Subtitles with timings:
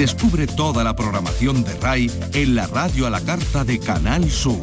[0.00, 4.58] Descubre toda la programación de RAI en la radio a la carta de Canal Sur.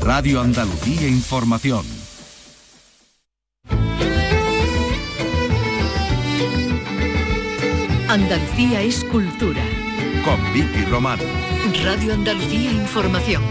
[0.00, 1.84] Radio Andalucía Información.
[8.08, 9.62] Andalucía es cultura.
[10.24, 11.18] Con Vicky Román.
[11.84, 13.42] Radio Andalucía Información.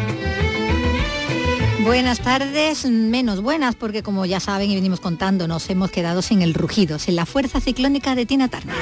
[1.83, 6.41] Buenas tardes, menos buenas porque como ya saben y venimos contando, nos hemos quedado sin
[6.41, 8.75] el rugido, sin la fuerza ciclónica de Tina Turner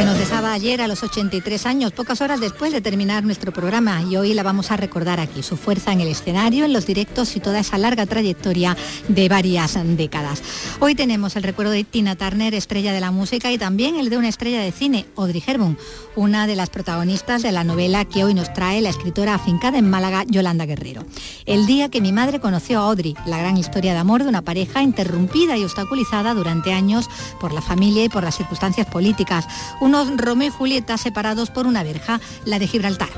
[0.00, 4.00] que nos dejaba ayer a los 83 años, pocas horas después de terminar nuestro programa
[4.00, 7.36] y hoy la vamos a recordar aquí, su fuerza en el escenario, en los directos
[7.36, 10.42] y toda esa larga trayectoria de varias décadas.
[10.78, 14.16] Hoy tenemos el recuerdo de Tina Turner, estrella de la música y también el de
[14.16, 15.76] una estrella de cine, Audrey Hepburn,
[16.16, 19.90] una de las protagonistas de la novela que hoy nos trae la escritora afincada en
[19.90, 21.04] Málaga, Yolanda Guerrero.
[21.44, 24.40] El día que mi madre conoció a Audrey, la gran historia de amor de una
[24.40, 29.46] pareja interrumpida y obstaculizada durante años por la familia y por las circunstancias políticas
[29.90, 33.08] unos Romeo y Julieta separados por una verja, la de Gibraltar.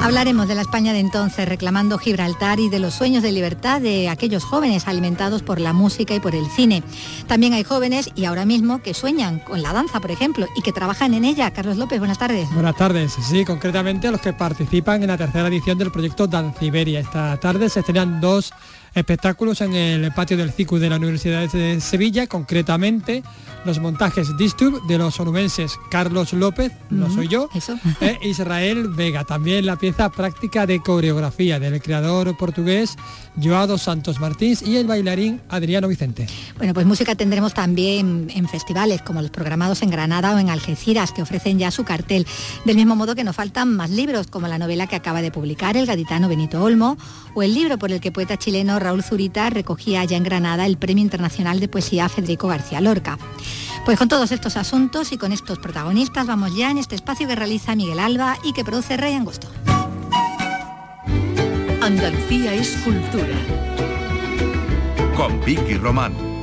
[0.00, 4.08] Hablaremos de la España de entonces, reclamando Gibraltar y de los sueños de libertad de
[4.08, 6.84] aquellos jóvenes alimentados por la música y por el cine.
[7.26, 10.72] También hay jóvenes y ahora mismo que sueñan con la danza, por ejemplo, y que
[10.72, 11.50] trabajan en ella.
[11.50, 12.48] Carlos López, buenas tardes.
[12.52, 13.16] Buenas tardes.
[13.28, 17.00] Sí, concretamente a los que participan en la tercera edición del proyecto Danciberia.
[17.00, 18.52] Esta tarde se estrenan dos
[18.94, 23.22] espectáculos en el patio del CICU de la Universidad de Sevilla, concretamente
[23.64, 27.48] los montajes Disturb de los onubenses Carlos López, no soy yo,
[28.00, 32.96] e Israel Vega, también la pieza práctica de coreografía del creador portugués
[33.42, 36.26] Joado Santos Martins y el bailarín Adriano Vicente.
[36.56, 41.12] Bueno, pues música tendremos también en festivales como los programados en Granada o en Algeciras,
[41.12, 42.26] que ofrecen ya su cartel.
[42.64, 45.76] Del mismo modo que nos faltan más libros, como la novela que acaba de publicar
[45.76, 46.96] el gaditano Benito Olmo,
[47.34, 50.76] o el libro por el que poeta chileno Raúl Zurita recogía allá en Granada el
[50.76, 53.18] Premio Internacional de Poesía Federico García Lorca.
[53.86, 57.34] Pues con todos estos asuntos y con estos protagonistas vamos ya en este espacio que
[57.34, 59.48] realiza Miguel Alba y que produce Rey Angosto.
[61.80, 63.34] Andalucía es cultura.
[65.16, 66.33] Con Vicky Román.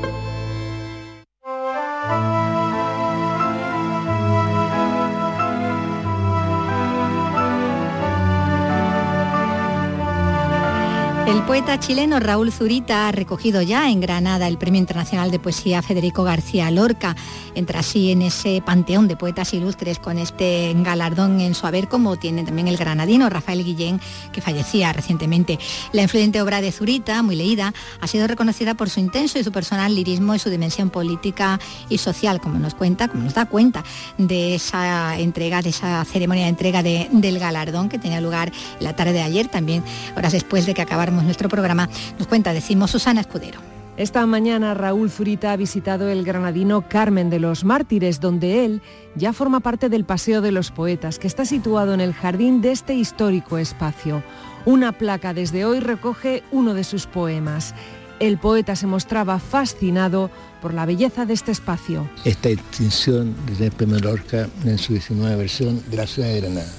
[11.27, 15.81] El poeta chileno Raúl Zurita ha recogido ya en Granada el Premio Internacional de Poesía
[15.81, 17.15] Federico García Lorca.
[17.55, 22.17] Entra así en ese panteón de poetas ilustres con este galardón en su haber, como
[22.17, 24.01] tiene también el granadino Rafael Guillén,
[24.33, 25.59] que fallecía recientemente.
[25.93, 29.51] La influyente obra de Zurita, muy leída, ha sido reconocida por su intenso y su
[29.51, 33.83] personal lirismo y su dimensión política y social, como nos cuenta, como nos da cuenta
[34.17, 39.13] de esa entrega, de esa ceremonia de entrega del galardón que tenía lugar la tarde
[39.13, 39.83] de ayer, también
[40.17, 43.59] horas después de que nuestro programa, nos cuenta, decimos, Susana Escudero.
[43.97, 48.81] Esta mañana Raúl Zurita ha visitado el granadino Carmen de los Mártires, donde él
[49.15, 52.71] ya forma parte del Paseo de los Poetas, que está situado en el jardín de
[52.71, 54.23] este histórico espacio.
[54.65, 57.75] Una placa desde hoy recoge uno de sus poemas.
[58.19, 62.09] El poeta se mostraba fascinado por la belleza de este espacio.
[62.23, 63.35] Esta extinción
[63.75, 66.73] premio Lorca en su 19 versión de la ciudad de Granada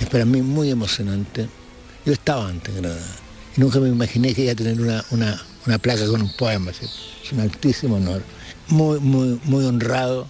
[0.00, 1.48] es para mí muy emocionante.
[2.06, 3.27] Yo estaba antes en Granada
[3.58, 6.70] Nunca me imaginé que iba a tener una, placa con un poema.
[6.70, 8.22] Es un altísimo honor.
[8.68, 10.28] Muy, muy, muy honrado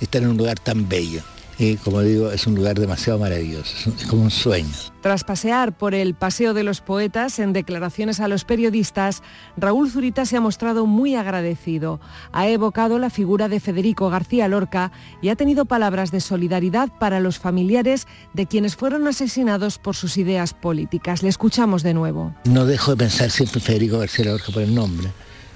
[0.00, 1.22] estar en un lugar tan bello
[1.60, 4.70] y como digo, es un lugar demasiado maravilloso, es como un sueño.
[5.02, 9.22] Tras pasear por el Paseo de los Poetas en declaraciones a los periodistas,
[9.58, 12.00] Raúl Zurita se ha mostrado muy agradecido.
[12.32, 14.90] Ha evocado la figura de Federico García Lorca
[15.20, 20.16] y ha tenido palabras de solidaridad para los familiares de quienes fueron asesinados por sus
[20.16, 21.22] ideas políticas.
[21.22, 22.34] Le escuchamos de nuevo.
[22.44, 25.10] No dejo de pensar siempre en Federico García Lorca por el nombre.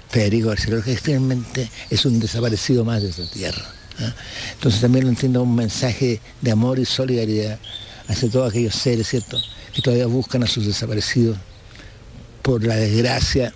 [0.09, 3.65] Federico García Lorca finalmente es un desaparecido más de esta tierra.
[4.53, 7.59] Entonces también lo entiendo un mensaje de amor y solidaridad
[8.07, 9.39] hacia todos aquellos seres, ¿cierto?,
[9.73, 11.37] que todavía buscan a sus desaparecidos
[12.41, 13.53] por la desgracia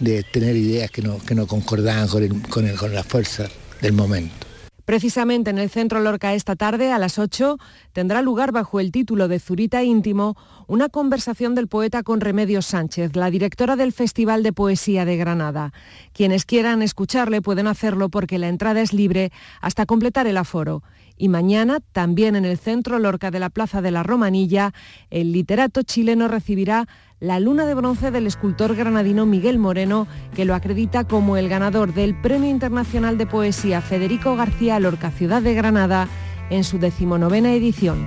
[0.00, 3.48] de tener ideas que no, que no concordaban con, con, con la fuerza
[3.80, 4.53] del momento.
[4.84, 7.56] Precisamente en el Centro Lorca esta tarde, a las 8,
[7.92, 10.36] tendrá lugar bajo el título de Zurita Íntimo
[10.66, 15.72] una conversación del poeta con Remedios Sánchez, la directora del Festival de Poesía de Granada.
[16.12, 19.32] Quienes quieran escucharle pueden hacerlo porque la entrada es libre
[19.62, 20.82] hasta completar el aforo.
[21.16, 24.74] Y mañana, también en el Centro Lorca de la Plaza de la Romanilla,
[25.10, 26.88] el literato chileno recibirá
[27.24, 30.06] la luna de bronce del escultor granadino Miguel Moreno,
[30.36, 35.40] que lo acredita como el ganador del Premio Internacional de Poesía Federico García Lorca Ciudad
[35.40, 36.06] de Granada
[36.50, 38.06] en su decimonovena edición.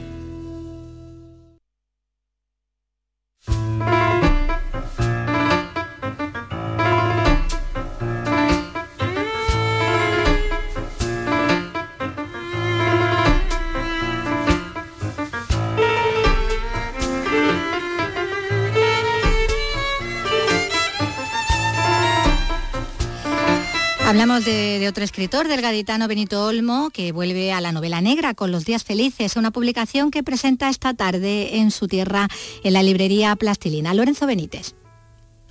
[24.45, 28.65] De, otro escritor, del gaditano Benito Olmo, que vuelve a la novela negra con Los
[28.65, 32.27] Días Felices, una publicación que presenta esta tarde en su tierra
[32.63, 33.93] en la librería Plastilina.
[33.93, 34.73] Lorenzo Benítez.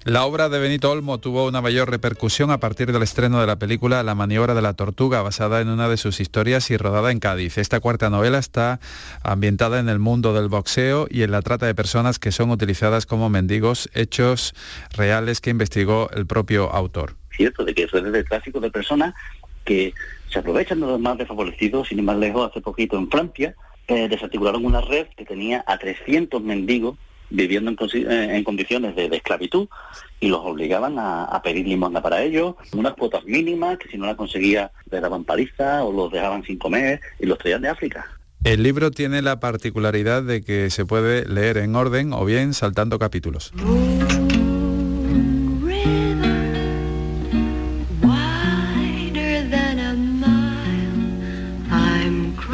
[0.02, 3.60] La obra de Benito Olmo tuvo una mayor repercusión a partir del estreno de la
[3.60, 7.20] película La maniobra de la tortuga, basada en una de sus historias y rodada en
[7.20, 7.58] Cádiz.
[7.58, 8.81] Esta cuarta novela está
[9.22, 13.06] ambientada en el mundo del boxeo y en la trata de personas que son utilizadas
[13.06, 14.54] como mendigos, hechos
[14.90, 19.15] reales que investigó el propio autor cierto de que eso es el tráfico de personas
[19.65, 19.94] que
[20.29, 23.55] se aprovechan de los más desfavorecidos, sin ir más lejos, hace poquito en Francia,
[23.88, 26.97] eh, desarticularon una red que tenía a 300 mendigos
[27.31, 27.77] viviendo en,
[28.11, 29.69] eh, condiciones de, esclavitud
[30.19, 34.17] y los obligaban a, pedir limosna para ellos, unas cuotas mínimas que si no la
[34.17, 38.06] conseguía les daban paliza o los dejaban sin comer y los traían de África.
[38.44, 42.99] El libro tiene la particularidad de que se puede leer en orden o bien saltando
[42.99, 43.53] capítulos.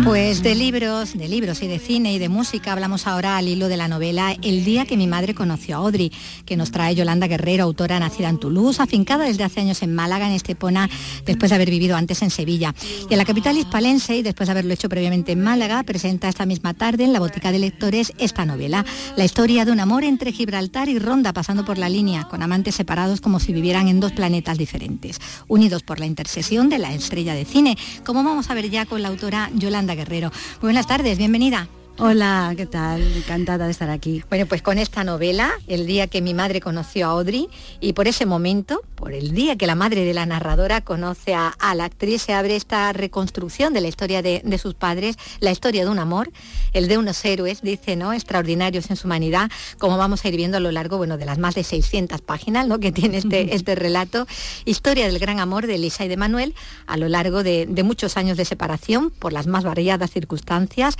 [0.06, 3.66] Pues de libros, de libros y de cine y de música hablamos ahora al hilo
[3.66, 6.12] de la novela El día que mi madre conoció a Audrey,
[6.44, 10.28] que nos trae Yolanda Guerrero, autora nacida en Toulouse, afincada desde hace años en Málaga,
[10.28, 10.88] en Estepona,
[11.24, 12.72] después de haber vivido antes en Sevilla.
[13.10, 16.46] Y en la capital hispalense, y después de haberlo hecho previamente en Málaga, presenta esta
[16.46, 18.86] misma tarde en la Botica de Lectores esta novela,
[19.16, 22.76] la historia de un amor entre Gibraltar y Ronda, pasando por la línea, con amantes
[22.76, 27.34] separados como si vivieran en dos planetas diferentes, unidos por la intercesión de la estrella
[27.34, 30.31] de cine, como vamos a ver ya con la autora Yolanda Guerrero.
[30.60, 31.69] buenas tardes, bienvenida.
[31.98, 33.00] Hola, ¿qué tal?
[33.00, 34.22] Encantada de estar aquí.
[34.28, 37.48] Bueno, pues con esta novela, el día que mi madre conoció a Audrey,
[37.81, 41.54] y por ese momento, por el día que la madre de la narradora conoce a,
[41.75, 45.90] la actriz, se abre esta reconstrucción de la historia de, sus padres, la historia de
[45.90, 46.31] un amor,
[46.75, 48.12] el de unos héroes, dice, ¿no?
[48.12, 51.38] Extraordinarios en su humanidad, como vamos a ir viendo a lo largo, bueno, de las
[51.38, 52.78] más de 600 páginas, ¿no?
[52.78, 54.26] Que tiene este, este relato,
[54.66, 56.54] historia del gran amor de Elisa y de Manuel,
[56.87, 60.99] a lo largo de, de muchos años de separación, por las más variadas circunstancias,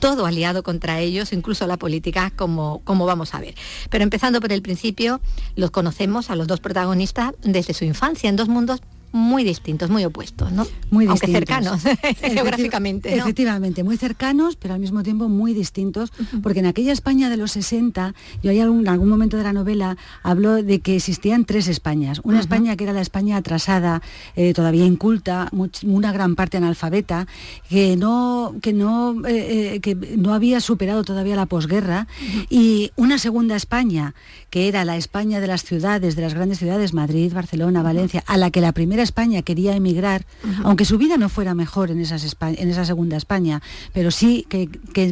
[0.00, 3.54] todo al contra ellos, incluso la política, como, como vamos a ver.
[3.90, 5.20] Pero empezando por el principio,
[5.56, 8.80] los conocemos a los dos protagonistas desde su infancia en dos mundos
[9.12, 10.66] muy distintos, muy opuestos, ¿no?
[10.90, 11.82] Muy Aunque cercanos
[12.20, 13.14] geográficamente.
[13.16, 16.12] Efectivamente, muy cercanos, pero al mismo tiempo muy distintos,
[16.42, 19.52] porque en aquella España de los 60, yo hay algún, en algún momento de la
[19.52, 22.20] novela hablo de que existían tres Españas.
[22.24, 24.02] Una España que era la España atrasada,
[24.36, 25.50] eh, todavía inculta,
[25.84, 27.26] una gran parte analfabeta,
[27.68, 32.06] que no, que no, eh, eh, que no había superado todavía la posguerra,
[32.50, 34.14] y una segunda España,
[34.50, 38.36] que era la España de las ciudades, de las grandes ciudades, Madrid, Barcelona, Valencia, a
[38.36, 40.26] la que la primera España quería emigrar,
[40.64, 43.62] aunque su vida no fuera mejor en, esas en esa segunda España,
[43.92, 44.68] pero sí que,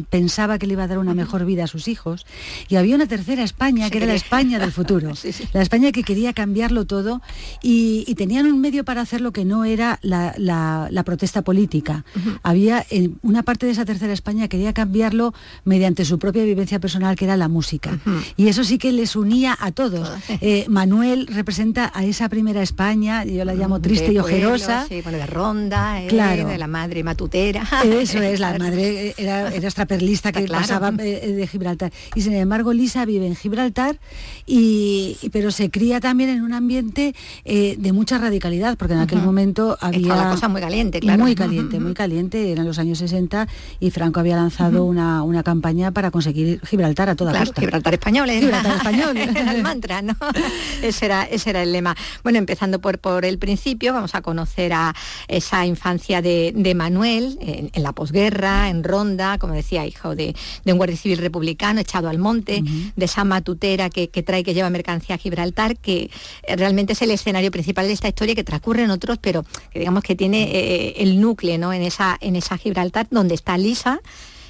[0.09, 2.25] pensaba que le iba a dar una mejor vida a sus hijos.
[2.67, 5.13] Y había una tercera España, que era la España del futuro,
[5.53, 7.21] la España que quería cambiarlo todo
[7.61, 12.03] y, tenían un medio para hacerlo que no era la, protesta política.
[12.41, 15.33] Había en una parte de esa tercera España quería cambiarlo
[15.65, 17.99] mediante su propia vivencia personal, que era la música.
[18.35, 20.09] Y eso sí que les unía a todos.
[20.41, 24.85] Eh, Manuel representa a esa primera España, yo la llamo triste y ojerosa.
[24.87, 26.47] sí, bueno, de ronda, eh, claro.
[26.47, 27.67] de la madre matutera.
[27.83, 31.91] Eso es, la madre era, era extraperlista que pasaba eh, de Gibraltar.
[32.15, 33.99] Y sin embargo, Lisa vive en Gibraltar,
[34.45, 37.13] y, pero se cría también en un ambiente
[37.45, 40.15] eh, de mucha radicalidad, porque en aquel momento había...
[40.15, 41.23] la cosa muy caliente, claro.
[41.23, 43.47] Muy caliente, muy caliente, eran los años 60,
[43.79, 47.61] y Franco había lanzado una, una campaña para conseguir Gibraltar a toda claro, costa.
[47.61, 48.39] Gibraltar español, ¿eh?
[48.39, 49.17] Gibraltar español.
[49.17, 50.15] era el mantra, ¿no?
[50.81, 51.95] ese, era, ese era el lema.
[52.23, 54.95] Bueno, empezando por, por el principio, vamos a conocer a
[55.27, 60.97] esa infancia de, Manuel en, la posguerra, en Ronda, como decía, hijo de, un guardia
[60.97, 62.63] civil republicano echado al monte,
[62.95, 66.09] de esa matutera que, trae, que lleva mercancía a Gibraltar, que
[66.47, 70.03] realmente es el escenario principal de esta historia que transcurre en otros, pero que digamos
[70.03, 71.73] que tiene eh, el núcleo ¿no?
[71.73, 74.01] en, esa, en esa Gibraltar donde está Lisa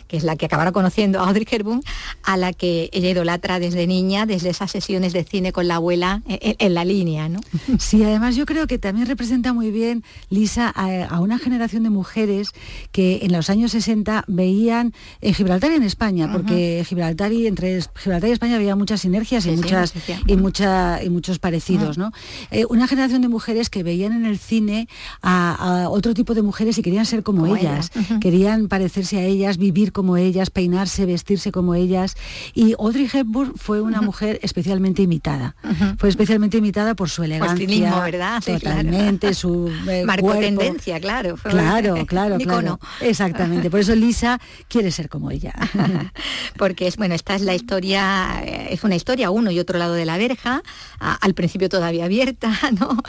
[0.07, 1.81] que es la que acabará conociendo a Audrey Hepburn,
[2.23, 6.21] a la que ella idolatra desde niña, desde esas sesiones de cine con la abuela
[6.27, 7.29] en, la línea.
[7.29, 7.39] ¿no?
[7.79, 12.51] Sí, además yo creo que también representa muy bien, Lisa, a, una generación de mujeres
[12.91, 17.81] que en los años 60 veían en Gibraltar y en España, porque Gibraltar y entre
[17.95, 19.93] Gibraltar y España había muchas sinergias y, muchas,
[20.25, 21.97] y, mucha, y muchos parecidos.
[21.97, 22.11] ¿no?
[22.51, 24.87] Eh, una generación de mujeres que veían en el cine
[25.21, 29.91] a, otro tipo de mujeres y querían ser como, ellas, querían parecerse a ellas, vivir
[29.97, 32.17] como ellas, peinarse, vestirse como ellas.
[32.53, 35.55] Y Audrey Hepburn fue una mujer especialmente imitada.
[35.97, 37.99] Fue especialmente imitada por su elegancia.
[38.03, 38.43] ¿verdad?
[38.45, 41.35] totalmente, su eh, Marcó tendencia, claro.
[41.41, 42.79] claro, claro, claro.
[43.01, 43.71] Exactamente.
[43.71, 45.55] Por eso Lisa quiere ser como ella.
[46.57, 49.95] Porque es, bueno, esta es la historia, eh, es una historia uno y otro lado
[49.95, 50.61] de la verja,
[50.99, 53.01] al principio todavía abierta, ¿no?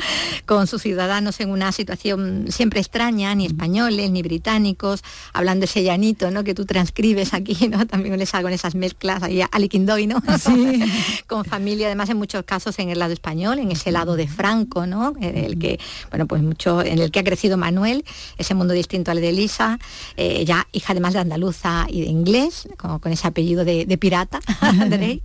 [0.47, 5.05] Con sus ciudadanos en una situación siempre extraña, ni españoles, ni británicos,
[5.35, 6.45] hablando ese llanito, ¿no?
[6.45, 7.87] Que tú transcribes aquí, ¿no?
[7.89, 10.23] También les hago en esas mezclas ahí a Liquindoy, ¿no?
[10.39, 10.81] Sí.
[11.27, 14.87] Con familia, además en muchos casos en el lado español, en ese lado de Franco,
[14.87, 15.15] ¿no?
[15.21, 15.81] En el que,
[16.11, 18.05] bueno, pues mucho, en el que ha crecido Manuel,
[18.37, 19.81] ese mundo distinto al de Elisa,
[20.17, 24.39] eh, ya hija además de andaluza y de inglés, con, con ese apellido de, pirata,
[24.89, 25.25] Drake,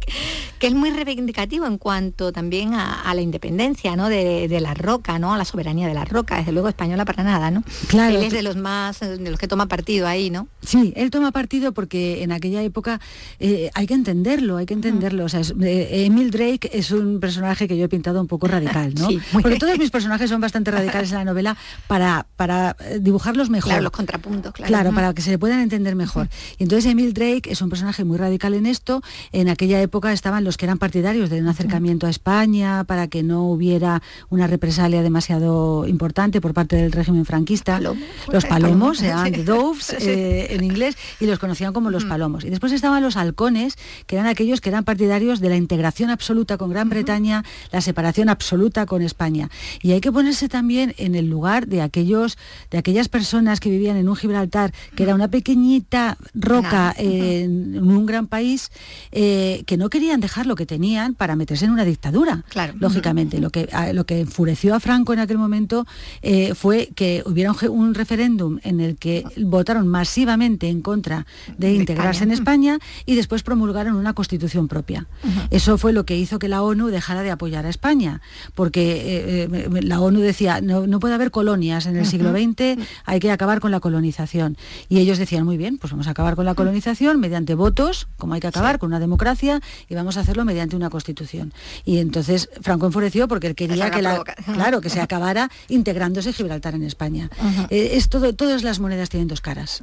[0.58, 4.10] que es muy reivindicativo en cuanto también a, la independencia, ¿no?
[4.10, 5.36] De, de, la roca, ¿no?
[5.36, 7.64] A la soberanía de la roca, desde luego española para nada, ¿no?
[7.90, 8.18] Claro.
[8.18, 10.48] Él es de los más, de los que toma partido ahí, ¿no?
[10.64, 11.43] Sí, él toma partido
[11.74, 13.00] porque en aquella época
[13.40, 15.26] eh, hay que entenderlo, hay que entenderlo.
[15.26, 18.94] O sea, eh, Emil Drake es un personaje que yo he pintado un poco radical,
[18.96, 19.10] ¿no?
[19.32, 21.58] porque todos mis personajes son bastante radicales en la novela
[21.88, 23.70] para, para eh, dibujarlos mejor.
[23.70, 24.70] Claro, los contrapuntos, claro.
[24.70, 26.30] Claro, para que se le puedan entender mejor.
[26.58, 29.02] Y entonces Emil Drake es un personaje muy radical en esto.
[29.32, 33.24] En aquella época estaban los que eran partidarios de un acercamiento a España para que
[33.24, 37.80] no hubiera una represalia demasiado importante por parte del régimen franquista.
[37.80, 42.44] Los palomos, eran doves en inglés, y los conocían como los palomos.
[42.44, 46.58] Y después estaban los halcones, que eran aquellos que eran partidarios de la integración absoluta
[46.58, 49.50] con Gran Bretaña, la separación absoluta con España.
[49.82, 52.38] Y hay que ponerse también en el lugar de aquellos,
[52.72, 58.06] de aquellas personas que vivían en un Gibraltar, que era una pequeñita roca en, un
[58.06, 58.72] gran país,
[59.12, 62.44] eh, que no querían dejar lo que tenían para meterse en una dictadura.
[62.50, 62.74] Claro.
[62.80, 65.86] Lógicamente, lo que, lo que enfureció a Franco en aquel momento
[66.22, 71.23] eh, fue que hubiera un, referéndum en el que votaron masivamente en contra
[71.58, 75.08] de integrarse en España y después promulgaron una constitución propia.
[75.50, 78.22] Eso fue lo que hizo que la ONU dejara de apoyar a España,
[78.56, 83.32] porque eh, la ONU decía, no, puede haber colonias en el siglo XX, hay que
[83.32, 84.58] acabar con la colonización.
[84.90, 88.34] Y ellos decían, muy bien, pues vamos a acabar con la colonización mediante votos, como
[88.34, 91.54] hay que acabar con una democracia, y vamos a hacerlo mediante una constitución.
[91.86, 96.76] Y entonces Franco enfureció porque él quería que, la, claro, que se acabara integrándose Gibraltar
[96.76, 97.30] en España.
[97.70, 99.82] Eh, es todo, todas las monedas tienen dos caras.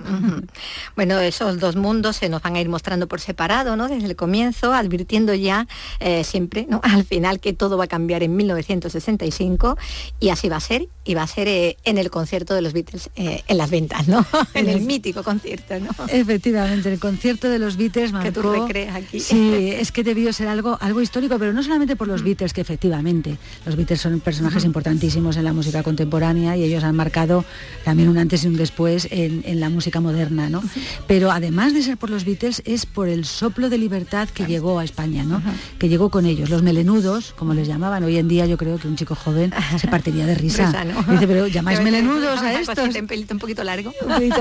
[0.97, 3.89] Bueno, esos dos mundos se nos van a ir mostrando por separado, ¿no?
[3.89, 5.67] Desde el comienzo, advirtiendo ya
[5.99, 6.81] eh, siempre, ¿no?
[6.85, 9.79] Al final que todo va a cambiar en 1965
[10.21, 12.73] y así va a ser, y va a ser eh, en el concierto de los
[12.73, 14.25] Beatles, en las ventas, ¿no?
[14.55, 15.91] en el mítico concierto, ¿no?
[16.09, 19.21] Efectivamente, el concierto de los Beatles Que tú recreas aquí.
[19.21, 22.61] Sí, es que debió ser algo, algo histórico, pero no solamente por los Beatles, que
[22.61, 27.45] efectivamente los Beatles son personajes importantísimos en la música contemporánea y ellos han marcado
[27.85, 30.63] también un antes y un después en, en la música moderna, ¿no?
[31.07, 34.79] Pero además de ser por los Beatles, es por el soplo de libertad que llegó
[34.79, 35.43] a España, ¿no?
[35.79, 36.51] Que llegó con ellos.
[36.51, 39.89] Los melenudos, como les llamaban, hoy en día yo creo que un chico joven se
[39.89, 40.73] partiría de risa.
[41.09, 42.95] Dice, pero llamáis melenudos a estos.
[42.95, 43.93] Un pelito un poquito largo.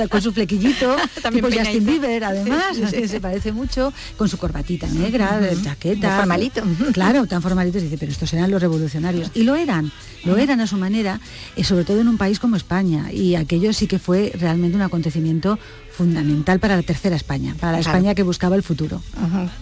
[0.10, 0.96] con su flequillito,
[1.34, 6.18] tipo Justin Bieber, además, se parece mucho, con su corbatita negra, chaqueta.
[6.18, 6.62] formalito.
[6.94, 7.82] Claro, tan formalitos.
[7.82, 9.32] Dice, pero estos eran los revolucionarios.
[9.34, 9.92] Y lo eran,
[10.26, 11.20] lo eran a su manera,
[11.56, 13.12] y sobre todo en un país como España.
[13.12, 15.58] Y aquello sí que fue realmente un acontecimiento
[16.00, 19.02] fundamental para la tercera España, para la España que buscaba el futuro.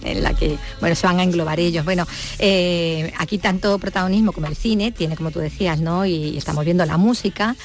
[0.04, 1.84] En la que, bueno, se van a englobar ellos.
[1.84, 2.06] Bueno,
[2.38, 6.06] eh, aquí tanto protagonismo como el cine tiene, como tú decías, ¿no?
[6.06, 7.56] Y estamos viendo la música.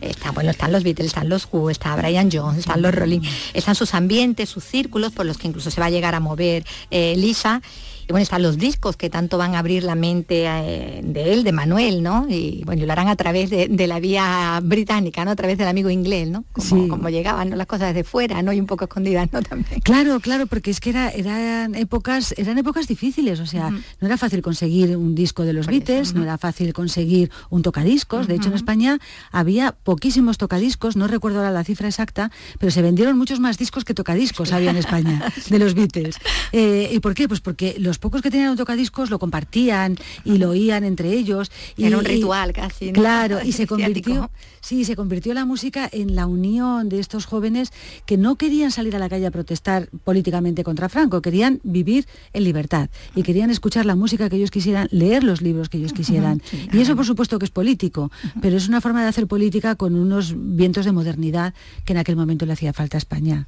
[0.00, 3.20] Está, bueno, están los Beatles, están los Who, está Brian Jones, están los Rolling,
[3.52, 6.64] están sus ambientes, sus círculos por los que incluso se va a llegar a mover
[6.90, 7.60] eh, Lisa
[8.08, 11.44] y bueno, están los discos que tanto van a abrir la mente eh, de él,
[11.44, 12.26] de Manuel, ¿no?
[12.28, 15.32] Y bueno, lo harán a través de, la vía británica, ¿no?
[15.32, 16.44] A través del amigo inglés, ¿no?
[16.52, 18.52] Como, como llegaban las cosas desde fuera, ¿no?
[18.52, 19.42] Y un poco escondidas, ¿no?
[19.42, 19.80] También.
[19.80, 24.16] Claro, claro, porque es que era, eran épocas, eran épocas difíciles, o sea, no era
[24.16, 28.26] fácil conseguir un disco de los Beatles, no era fácil conseguir un tocadiscos.
[28.26, 28.98] De hecho, en España
[29.30, 33.84] había poquísimos tocadiscos, no recuerdo ahora la cifra exacta, pero se vendieron muchos más discos
[33.84, 36.16] que tocadiscos había en España de los Beatles.
[36.52, 37.28] Eh, ¿Y por qué?
[37.28, 41.12] Pues porque los los pocos que tenían un tocadiscos lo compartían y lo oían entre
[41.12, 41.52] ellos.
[41.76, 42.90] Y, Era un ritual casi.
[42.90, 44.30] Claro, y se convirtió,
[44.62, 47.70] sí, se convirtió la música en la unión de estos jóvenes
[48.06, 52.44] que no querían salir a la calle a protestar políticamente contra Franco, querían vivir en
[52.44, 56.40] libertad y querían escuchar la música que ellos quisieran, leer los libros que ellos quisieran.
[56.72, 59.96] y eso por supuesto que es político, pero es una forma de hacer política con
[59.96, 61.52] unos vientos de modernidad
[61.84, 63.46] que en aquel momento le hacía falta a España.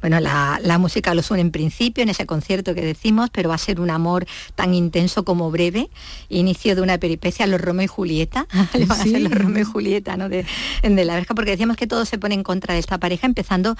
[0.00, 3.64] Bueno, la, música lo suena en principio, en ese concierto que decimos, pero va a
[3.64, 5.90] ser un amor tan intenso como breve,
[6.28, 8.46] inicio de una peripecia, los Romeo y Julieta,
[8.86, 10.28] van a ser los Romeo y Julieta ¿no?
[10.28, 10.44] de,
[10.82, 13.76] la verja, porque decíamos que todo se pone en contra de esta pareja, empezando,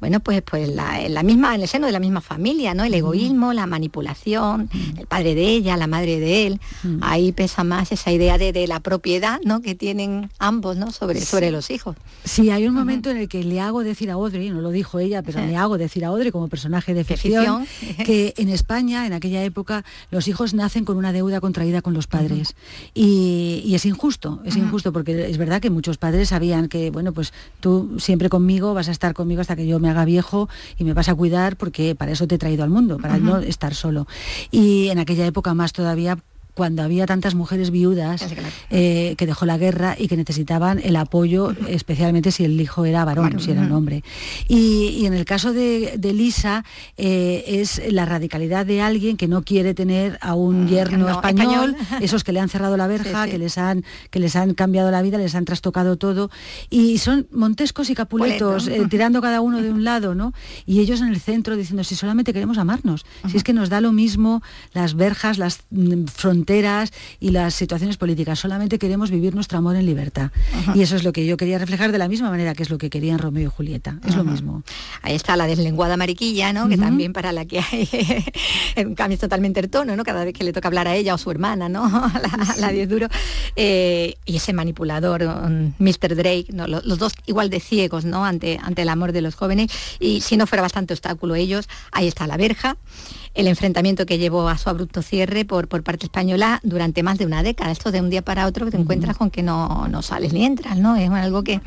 [0.00, 2.84] bueno, pues, pues la, en la misma, en el seno de la misma familia, ¿no?
[2.84, 6.60] El egoísmo, la manipulación, el padre de ella, la madre de él,
[7.00, 9.60] ahí pesa más esa idea de, de, la propiedad, ¿no?
[9.60, 10.92] Que tienen ambos, ¿no?
[10.92, 11.96] Sobre, sobre los hijos.
[12.24, 14.98] Sí, hay un momento en el que le hago decir a Audrey, no lo dijo
[14.98, 17.66] ella, pero le hago decir a Audrey como personaje de ficción,
[18.04, 22.08] que en España, en aquella época, los hijos nacen con una deuda contraída con los
[22.08, 22.56] padres.
[22.94, 27.32] y, es injusto, es injusto porque es verdad que muchos padres sabían que, bueno, pues
[27.60, 30.92] tú siempre conmigo vas a estar conmigo hasta que yo me haga viejo y me
[30.92, 34.06] vas a cuidar porque para eso te he traído al mundo, para no estar solo.
[34.50, 36.18] Y en aquella época más todavía
[36.54, 38.26] cuando había tantas mujeres viudas
[38.70, 43.04] eh, que dejó la guerra y que necesitaban el apoyo, especialmente si el hijo era
[43.04, 44.02] varón, si era un hombre.
[44.48, 46.64] Y, en el caso de, Lisa,
[46.98, 51.74] eh, es la radicalidad de alguien que no quiere tener a un mm, yerno español,
[52.00, 55.00] esos que le han cerrado la verja, Que, les han, que les han cambiado la
[55.00, 56.30] vida, les han trastocado todo.
[56.68, 60.34] Y son montescos y capuletos, eh, tirando cada uno de un lado, ¿no?
[60.66, 63.80] Y ellos en el centro diciendo, si solamente queremos amarnos, si es que nos da
[63.80, 64.42] lo mismo
[64.74, 66.04] las verjas, las mm,
[66.42, 68.38] fronteras, y las situaciones políticas.
[68.38, 70.30] Solamente queremos vivir nuestro amor en libertad.
[70.74, 72.78] Y eso es lo que yo quería reflejar de la misma manera que es lo
[72.78, 73.98] que querían Romeo y Julieta.
[74.04, 74.64] Es lo mismo.
[75.02, 76.68] Ahí está la deslenguada mariquilla, ¿no?
[76.68, 77.88] Que también para la que hay
[78.84, 80.02] un cambio totalmente el tono, ¿no?
[80.02, 81.88] Cada vez que le toca hablar a ella o su hermana, ¿no?
[81.88, 83.08] la, la 10 duro.
[83.54, 85.22] Eh, y ese manipulador,
[85.78, 86.16] Mr.
[86.16, 86.66] Drake, ¿no?
[86.66, 88.24] los, los, dos igual de ciegos, ¿no?
[88.24, 89.70] Ante, ante el amor de los jóvenes.
[90.00, 92.76] Y si no fuera bastante obstáculo ellos, ahí está la verja
[93.34, 96.31] el enfrentamiento que llevó a su abrupto cierre por, por parte española
[96.62, 97.70] durante más de una década.
[97.70, 100.44] Esto de un día para otro que te encuentras con que no, no sales ni
[100.44, 100.96] entras, ¿no?
[100.96, 101.60] Es algo que...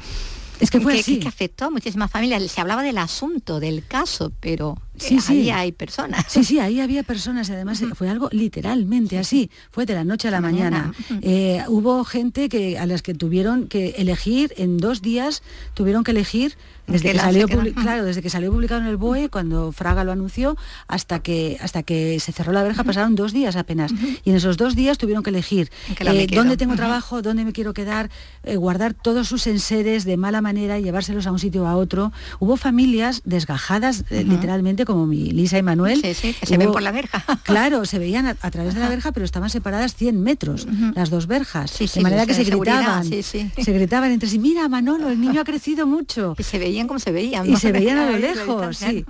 [0.60, 2.42] Es que fue que, afectó a muchísimas familias.
[2.50, 6.26] Se hablaba del asunto, del caso, pero sí, ahí hay personas.
[6.28, 7.50] Sí, sí, ahí había personas.
[7.50, 9.50] Además, fue algo literalmente así.
[9.72, 10.94] Fue de la noche a la mañana.
[11.22, 16.12] Eh, hubo gente que a las que tuvieron que elegir en dos días, tuvieron que
[16.12, 20.12] elegir desde que, salió claro, desde que salió publicado en el BOE, cuando Fraga lo
[20.12, 20.56] anunció,
[20.88, 23.92] hasta que hasta que se cerró la verja pasaron dos días apenas.
[24.24, 27.74] Y en esos dos días tuvieron que elegir eh, dónde tengo trabajo, dónde me quiero
[27.74, 28.10] quedar,
[28.44, 31.76] eh, guardar todos sus enseres de mala manera y llevárselos a un sitio o a
[31.76, 32.12] otro.
[32.40, 36.02] Hubo familias desgajadas, eh, literalmente, como mi Lisa y Manuel.
[36.02, 37.24] Sí, sí, que se ven por la verja.
[37.44, 41.28] claro, se veían a, través de la verja, pero estaban separadas 100 metros, las dos
[41.28, 41.78] verjas.
[41.78, 43.06] de manera que se gritaban.
[43.06, 46.36] Se gritaban entre sí, mira Manolo, el niño ha crecido mucho.
[46.38, 47.50] Y se veía como se veían.
[47.50, 49.06] Y se veían a lo lejos, sí.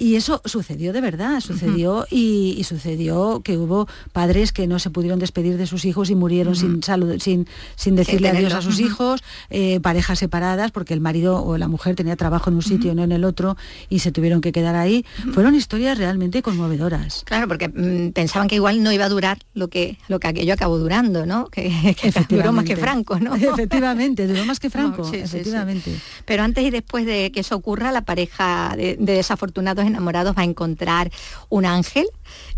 [0.00, 5.18] Y eso sucedió de verdad, sucedió y, sucedió que hubo padres que no se pudieron
[5.18, 6.80] despedir de sus hijos y murieron sin,
[7.18, 11.68] sin, sin decirle adiós a sus hijos, eh, parejas separadas porque el marido o la
[11.68, 13.58] mujer tenía trabajo en un sitio, y no en el otro,
[13.90, 15.04] y se tuvieron que quedar ahí.
[15.32, 17.22] Fueron historias realmente conmovedoras.
[17.24, 20.54] Claro, porque mm, pensaban que igual no iba a durar lo que, lo que aquello
[20.54, 21.46] acabó durando, ¿no?
[21.46, 21.70] Que,
[22.28, 23.34] duró más que Franco, ¿no?
[23.36, 25.94] Efectivamente, duró más que Franco, efectivamente.
[26.24, 30.44] Pero antes y después de que eso ocurra, la pareja de desafortunados enamorados va a
[30.44, 31.10] encontrar
[31.48, 32.06] un ángel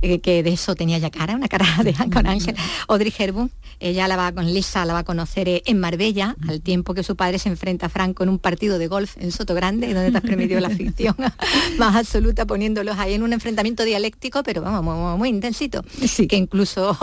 [0.00, 2.56] eh, que de eso tenía ya cara, una cara de con Ángel.
[2.88, 6.60] Audrey Hepburn, ella la va con Lisa, la va a conocer eh, en Marbella, al
[6.60, 9.54] tiempo que su padre se enfrenta a Franco en un partido de golf en Soto
[9.54, 11.14] Grande, donde te has permitido la ficción
[11.78, 16.26] más absoluta, poniéndolos ahí en un enfrentamiento dialéctico, pero vamos, muy, intensito, sí.
[16.26, 16.96] que incluso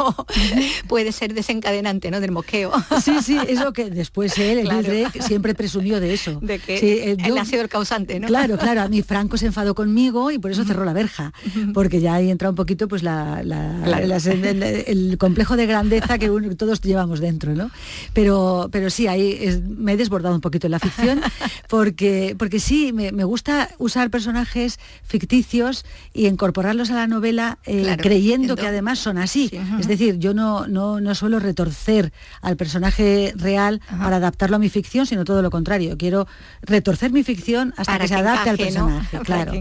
[0.88, 2.20] puede ser desencadenante, ¿no?
[2.20, 2.72] Del mosqueo.
[3.04, 6.40] sí, sí, eso que después él, el siempre presumió de eso.
[6.42, 8.28] De que él ha sido el causante, ¿no?
[8.28, 11.34] Claro, claro, a mí Franco se enfadó conmigo y por eso cerró la verja,
[11.74, 17.22] porque ya ahí entra un poquito pues la, el, complejo de grandeza que todos llevamos
[17.22, 17.72] dentro, ¿no?
[18.12, 21.22] Pero, pero sí, ahí me he desbordado un poquito en la ficción,
[21.70, 28.58] porque, porque sí, me, gusta usar personajes ficticios y incorporarlos a la novela eh, creyendo
[28.58, 29.50] que además son así.
[29.80, 34.68] Es decir, yo no, no, no, suelo retorcer al personaje real para adaptarlo a mi
[34.68, 35.98] ficción, sino todo lo contrario.
[35.98, 36.28] Quiero
[36.62, 39.54] retorcer mi ficción hasta que, se adapte al personaje, claro.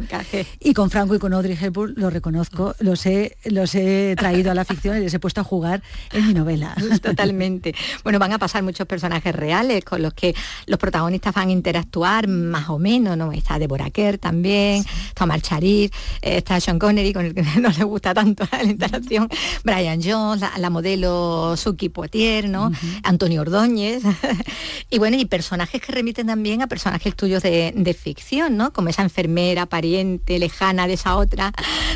[0.58, 4.55] Y con Franco y con Audrey Hepburn lo reconozco, los he, los he traído a
[4.55, 6.74] la ficción y les he puesto a jugar en mi novela.
[7.03, 7.74] Totalmente.
[8.03, 10.35] Bueno, van a pasar muchos personajes reales con los que
[10.66, 13.33] los protagonistas van a interactuar más o menos, ¿no?
[13.33, 15.90] Está Deborah Kerr también, está Omar Reed,
[16.22, 19.29] eh, está Sean Connery, con el que no le gusta tanto la instalación,
[19.64, 22.70] Brian Jones, la, modelo Suki Poitier, ¿no?
[23.03, 24.03] Antonio Ordóñez,
[24.90, 28.72] y bueno, y personajes que remiten también a personajes tuyos de, ficción, ¿no?
[28.72, 31.53] Como esa enfermera, pariente, lejana de esa otra,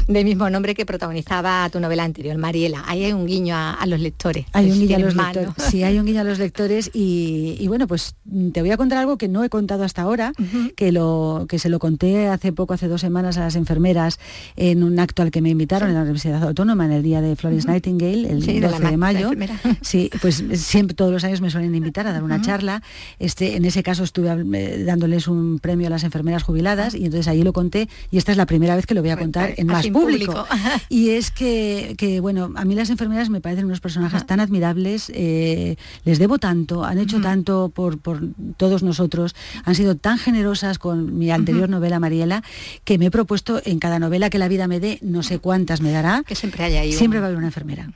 [0.08, 2.82] del mismo nombre que protagonizaba tu novela anterior, Mariela.
[2.86, 4.46] Ahí hay un guiño a, los lectores.
[4.52, 5.52] Hay un guiño a los lectores.
[5.70, 8.14] Sí, hay un guiño a los lectores y, bueno, pues
[8.52, 10.32] te voy a contar algo que no he contado hasta ahora,
[10.76, 14.18] que, lo, que se lo conté hace poco, hace dos semanas a las enfermeras
[14.56, 17.36] en un acto al que me invitaron en la Universidad Autónoma en el día de
[17.36, 19.30] Florence Nightingale, el 12 de, mayo.
[19.80, 22.82] Sí, pues siempre todos los años me suelen invitar a dar una charla.
[23.18, 27.28] Este, en ese caso estuve eh, dándoles un premio a las enfermeras jubiladas y entonces
[27.28, 29.66] ahí lo conté y esta es la primera vez que lo voy a contar en
[29.66, 30.46] más público.
[30.88, 35.10] y es que, que, bueno, a mí las enfermeras me parecen unos personajes tan admirables,
[35.14, 38.20] eh, les debo tanto, han hecho tanto por, por,
[38.56, 42.42] todos nosotros, han sido tan generosas con mi anterior novela Mariela,
[42.84, 45.80] que me he propuesto en cada novela que la vida me dé, no sé cuántas
[45.80, 46.22] me dará.
[46.26, 46.92] Que siempre haya ahí.
[46.92, 47.90] Siempre va a haber una enfermera.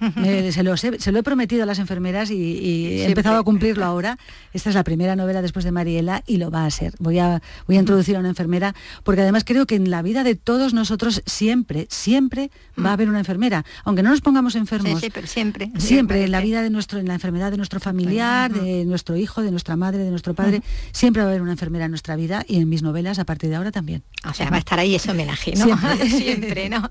[0.50, 4.18] se, lo, he prometido a las enfermeras y, he empezado a cumplirlo ahora.
[4.52, 6.94] Esta es la primera novela después de Mariela y lo va a ser.
[6.98, 10.24] Voy a, voy a introducir a una enfermera porque además creo que en la vida
[10.24, 13.64] de todos nosotros siempre, siempre va a haber una enfermera.
[13.84, 15.00] Aunque no nos pongamos enfermos.
[15.00, 15.70] Sí, pero siempre.
[15.78, 19.42] Siempre, en la vida de nuestro, en la enfermedad de nuestro familiar, de nuestro hijo,
[19.42, 22.44] de nuestra madre, de nuestro padre, siempre va a haber una enfermera en nuestra vida
[22.46, 24.02] y en mis novelas a partir de ahora también.
[24.28, 25.66] O sea, va a estar ahí ese homenaje, ¿no?
[26.06, 26.68] Siempre.
[26.70, 26.90] ¿no?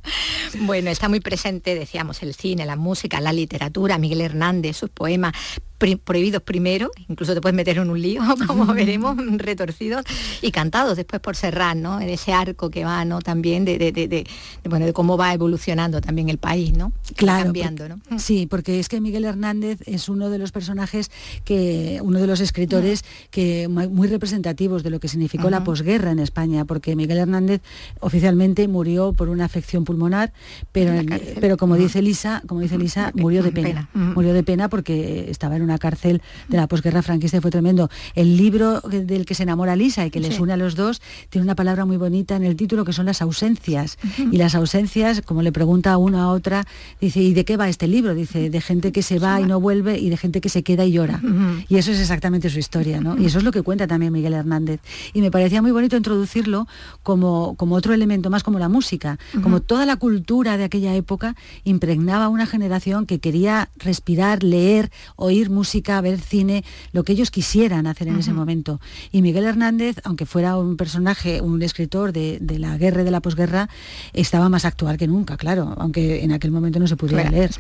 [0.62, 5.34] Bueno, está muy presente, decíamos, el cine, la música, la literatura, Miguel Hernández, sus poemas,
[6.04, 10.06] prohibidos primero, incluso te puedes meter en un lío, como veremos, retorcidos,
[10.42, 12.00] y cantados después por Serrat, ¿no?
[12.02, 13.22] En ese arco que va, ¿no?
[13.22, 14.28] También de, de,
[14.70, 16.92] bueno, de cómo va evolucionando también el país, ¿no?
[17.16, 17.46] Claro.
[17.46, 18.00] Cambiando, ¿no?
[18.18, 21.12] Sí, porque es que Miguel Hernández es uno de los personajes
[21.44, 26.20] que, uno de los escritores que muy representativos de lo que significó la posguerra en
[26.20, 27.62] España, porque Miguel Hernández
[28.00, 30.34] oficialmente murió por una afección pulmonar,
[30.72, 30.94] pero,
[31.40, 33.90] pero como dice Lisa, como dice Lisa, murió de pena.
[33.94, 37.90] Murió de pena porque estaba en una cárcel de la posguerra franquista y fue tremendo.
[38.16, 41.44] El libro del que se enamora Lisa y que les une a los dos tiene
[41.44, 43.98] una palabra muy bonita en el título que son las ausencias.
[44.32, 46.66] Y las ausencias, como le pregunta a una a otra,
[47.00, 48.14] dice, ¿y de qué va este libro?
[48.14, 50.86] Dice, de gente que se va y no vuelve y de gente que se queda
[50.86, 51.22] y llora.
[51.68, 53.18] Y eso es exactamente su historia, ¿no?
[53.18, 54.80] Y eso es lo que cuenta también Miguel Hernández.
[55.14, 56.68] Y me parecía muy bonito introducirlo
[57.04, 61.36] como, como otro elemento más, como la música, como toda la cultura de aquella época
[61.64, 67.88] impregnaba una generación que quería respirar, leer, oír música, ver cine, lo que ellos quisieran
[67.88, 68.80] hacer en ese momento.
[69.12, 73.22] Y Miguel Hernández, aunque fuera un personaje, un escritor de, la guerra y de la
[73.22, 73.70] posguerra,
[74.14, 77.52] estaba más actual que nunca, claro, aunque en aquel momento no se pudiera leer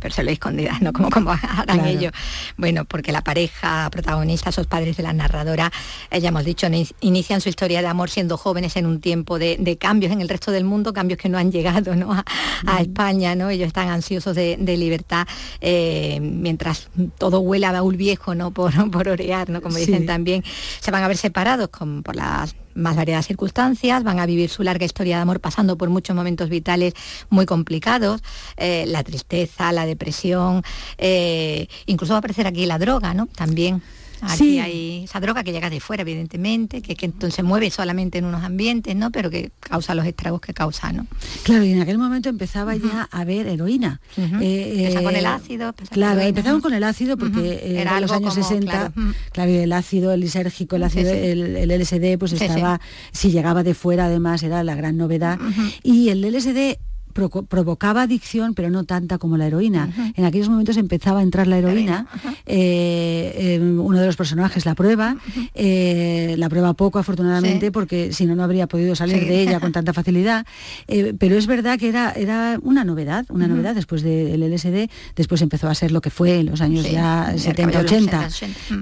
[0.00, 0.92] pero se lo escondidas, ¿no?
[0.92, 2.12] Como, como harán ellos.
[2.56, 5.72] Bueno, porque la pareja protagonista, esos padres de la narradora,
[6.10, 6.66] eh, ya hemos dicho,
[7.00, 10.52] inician su historia de amor siendo jóvenes en un tiempo de, cambios en el resto
[10.52, 12.12] del mundo, cambios que no han llegado ¿no?
[12.12, 13.50] a, España, ¿no?
[13.50, 15.26] Ellos están ansiosos de, libertad,
[15.60, 18.50] eh, mientras todo huele a baúl viejo, ¿no?
[18.50, 19.62] Por, por orear, ¿no?
[19.62, 20.44] Como dicen también,
[20.80, 24.62] se van a ver separados con, por las más variadas circunstancias, van a vivir su
[24.62, 26.94] larga historia de amor pasando por muchos momentos vitales
[27.30, 28.22] muy complicados,
[28.56, 30.62] eh, la tristeza, la depresión,
[30.98, 33.26] eh, incluso va a aparecer aquí la droga, ¿no?
[33.26, 33.82] También.
[34.22, 38.24] Aquí hay esa droga que llega de fuera, evidentemente, que, que, entonces mueve solamente en
[38.24, 39.10] unos ambientes, ¿no?
[39.10, 41.06] Pero que causa los estragos que causa, ¿no?
[41.42, 44.00] Claro, y en aquel momento empezaba ya a haber heroína.
[44.16, 45.74] Eh, con el ácido.
[45.90, 48.92] Claro, empezaron con el ácido porque era los años 60,
[49.32, 52.80] claro, el ácido, el lisérgico, el ácido, El, LSD, pues estaba,
[53.12, 55.38] si llegaba de fuera además era la gran novedad.
[55.82, 56.78] Y el LSD
[57.16, 59.90] provocaba adicción, pero no tanta como la heroína.
[60.16, 62.06] En aquellos momentos empezaba a entrar la heroína,
[62.46, 65.16] eh, em, uno de los personajes la prueba,
[65.54, 69.72] eh, la prueba poco afortunadamente, porque si no, no habría podido salir de ella con
[69.72, 70.46] tanta facilidad,
[70.88, 75.42] eh, pero es verdad que era, era una novedad, una novedad después del LSD, después
[75.42, 78.28] empezó a ser lo que fue en los años ya 70, 80,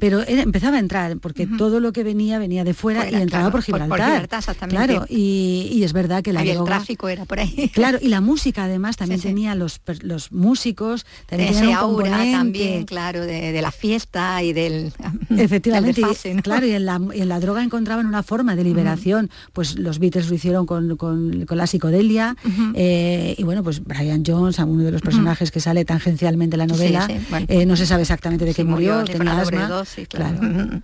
[0.00, 3.62] pero empezaba a entrar, porque todo lo que venía venía de fuera, y entraba por
[3.62, 4.28] Gibraltar.
[4.68, 7.70] claro, y, es verdad que la el tráfico era por ahí.
[7.74, 12.84] Claro, y la música además también tenía los, los músicos, también Ese un aura también,
[12.84, 14.92] claro, de, la fiesta y del
[15.30, 16.02] Efectivamente,
[16.42, 20.28] claro, y en, la, en la droga encontraban una forma de liberación, pues los Beatles
[20.28, 22.36] lo hicieron con, con, la psicodelia,
[22.74, 26.66] eh, y bueno, pues Brian Jones, uno de los personajes que sale tangencialmente en la
[26.66, 27.08] novela,
[27.48, 29.84] eh, no se sabe exactamente de qué murió, tenía asma.
[30.08, 30.82] claro.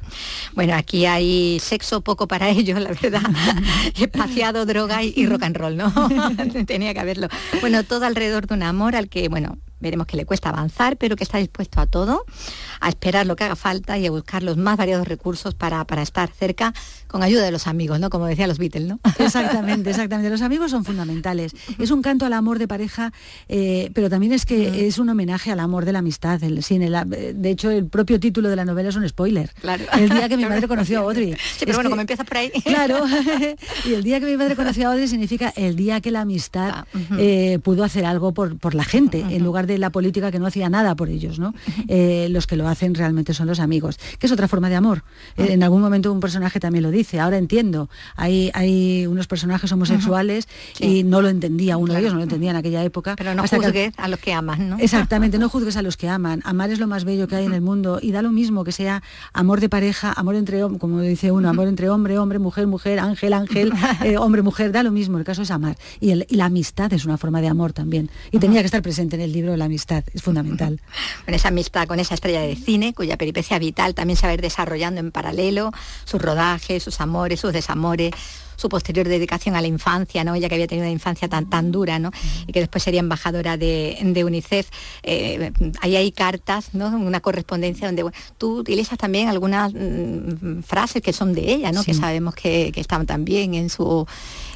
[0.54, 3.22] Bueno, aquí hay sexo poco para ellos, la verdad,
[4.00, 5.92] espaciado, droga y rock and roll, ¿no?
[6.66, 7.28] tenía que haberlo.
[7.60, 11.16] Bueno, todo alrededor de un amor al que, bueno, veremos que le cuesta avanzar, pero
[11.16, 12.24] que está dispuesto a todo,
[12.80, 16.02] a esperar lo que haga falta y a buscar los más variados recursos para, para
[16.02, 16.72] estar cerca
[17.06, 18.10] con ayuda de los amigos, ¿no?
[18.10, 19.00] Como decían los Beatles, ¿no?
[19.18, 20.30] Exactamente, exactamente.
[20.30, 21.52] Los amigos son fundamentales.
[21.78, 23.12] Es un canto al amor de pareja,
[23.48, 26.42] eh, pero también es que es un homenaje al amor de la amistad.
[26.42, 29.50] El, de hecho, el propio título de la novela es un spoiler.
[29.60, 29.84] Claro.
[29.98, 31.34] El día que mi madre conoció a Audrey.
[31.34, 32.52] Sí, pero bueno, como empiezas por ahí.
[32.70, 33.04] Claro.
[33.84, 36.70] y el día que mi madre conoció a Audrey significa el día que la amistad
[36.70, 36.86] ah,
[37.18, 40.46] eh, pudo hacer algo por, por la gente, en lugar de la política que no
[40.46, 41.54] hacía nada por ellos, ¿no?
[41.88, 45.04] Eh, los que lo hacen realmente son los amigos, que es otra forma de amor.
[45.36, 45.44] Ah.
[45.46, 50.48] en algún momento un personaje también lo dice, ahora entiendo, hay, hay unos personajes homosexuales
[50.78, 53.16] y no lo entendía, uno de ellos no lo entendía en aquella época.
[53.16, 54.78] Pero no juzgues a los que aman, ¿no?
[54.78, 56.40] Exactamente, no juzgues a los que aman.
[56.44, 58.72] Amar es lo más bello que hay en el mundo y da lo mismo que
[58.72, 59.02] sea
[59.32, 63.32] amor de pareja, amor entre, como dice uno, amor entre hombre, hombre, mujer, mujer, ángel,
[63.32, 63.72] ángel,
[64.04, 65.76] eh, hombre, mujer, da lo mismo, el caso es amar.
[66.00, 68.10] Y, y, la amistad es una forma de amor también.
[68.30, 70.80] Y tenía que estar presente en el libro la amistad, es fundamental.
[71.24, 74.34] Con esa amistad, con esa estrella de cine, cuya peripecia vital también se va a
[74.34, 75.70] ir desarrollando en paralelo,
[76.04, 78.12] sus rodajes, sus amores, sus desamores,
[78.60, 80.34] su posterior dedicación a la infancia, ¿no?
[80.34, 82.10] Ella que había tenido una infancia tan, tan dura, ¿no?
[82.46, 84.68] Y que después sería embajadora de, UNICEF.
[85.02, 86.88] Eh, ahí hay cartas, ¿no?
[86.88, 88.04] Una correspondencia donde
[88.36, 91.82] tú utilizas también algunas mm, frases que son de ella, ¿no?
[91.82, 94.06] Que sabemos que, que estaban también en su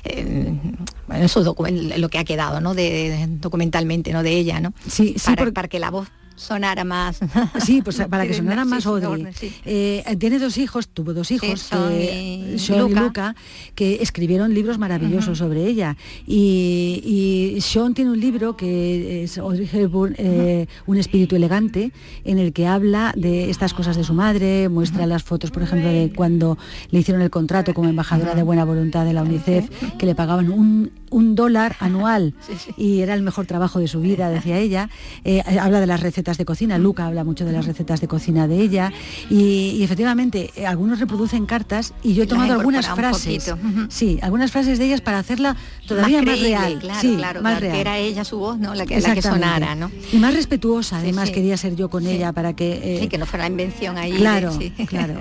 [0.04, 2.74] en, su lo que ha quedado, ¿no?
[2.74, 4.22] De, documentalmente, ¿no?
[4.22, 4.72] De ella, ¿no?
[4.86, 7.20] Sí, sí para, para que la voz sonara más.
[7.64, 9.26] Sí, pues para que sonara más Audrey.
[9.64, 12.56] Eh, tiene dos hijos, tuvo dos hijos, Sean, y,
[12.98, 13.34] Luca.
[13.74, 15.96] que escribieron libros maravillosos sobre ella.
[16.26, 21.92] Y, Sean tiene un libro que es Audrey Hepburn, eh, Un espíritu elegante,
[22.24, 25.88] en el que habla de estas cosas de su madre, muestra las fotos, por ejemplo,
[25.88, 26.58] de cuando
[26.90, 29.68] le hicieron el contrato como embajadora de buena voluntad de la UNICEF,
[29.98, 32.34] que le pagaban un un dólar anual
[32.76, 34.90] y era el mejor trabajo de su vida, decía ella.
[35.24, 38.48] Eh, habla de las recetas de cocina, Luca habla mucho de las recetas de cocina
[38.48, 38.92] de ella
[39.30, 43.52] y, efectivamente eh, algunos reproducen cartas y yo he tomado algunas frases,
[43.88, 47.74] sí, algunas frases de ellas para hacerla todavía más, real, sí, más real.
[47.74, 48.74] Que era ella su voz, ¿no?
[48.74, 49.90] La que, la que sonara, ¿no?
[50.12, 53.02] Y más respetuosa, además quería ser yo con ella para que...
[53.02, 54.12] Eh, que no fuera la invención ahí.
[54.12, 55.14] Claro, claro.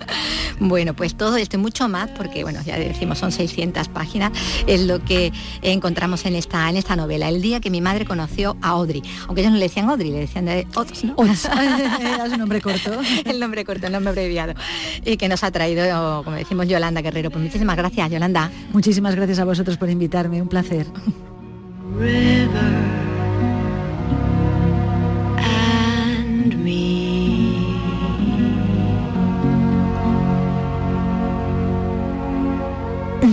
[0.60, 4.32] bueno, pues todo esto y mucho más, porque bueno, ya decimos son 600 páginas,
[4.66, 5.25] es lo que
[5.62, 9.02] encontramos en esta, en esta novela, el día que mi madre conoció a Audrey.
[9.26, 11.16] Aunque ellos no le decían Audrey, le decían de Ots, ¿no?
[11.24, 12.92] es un nombre corto.
[13.24, 14.54] el nombre corto, el nombre abreviado.
[15.04, 17.30] Y que nos ha traído, como decimos, Yolanda Guerrero.
[17.30, 18.50] Pues muchísimas gracias, Yolanda.
[18.72, 20.86] Muchísimas gracias a vosotros por invitarme, un placer.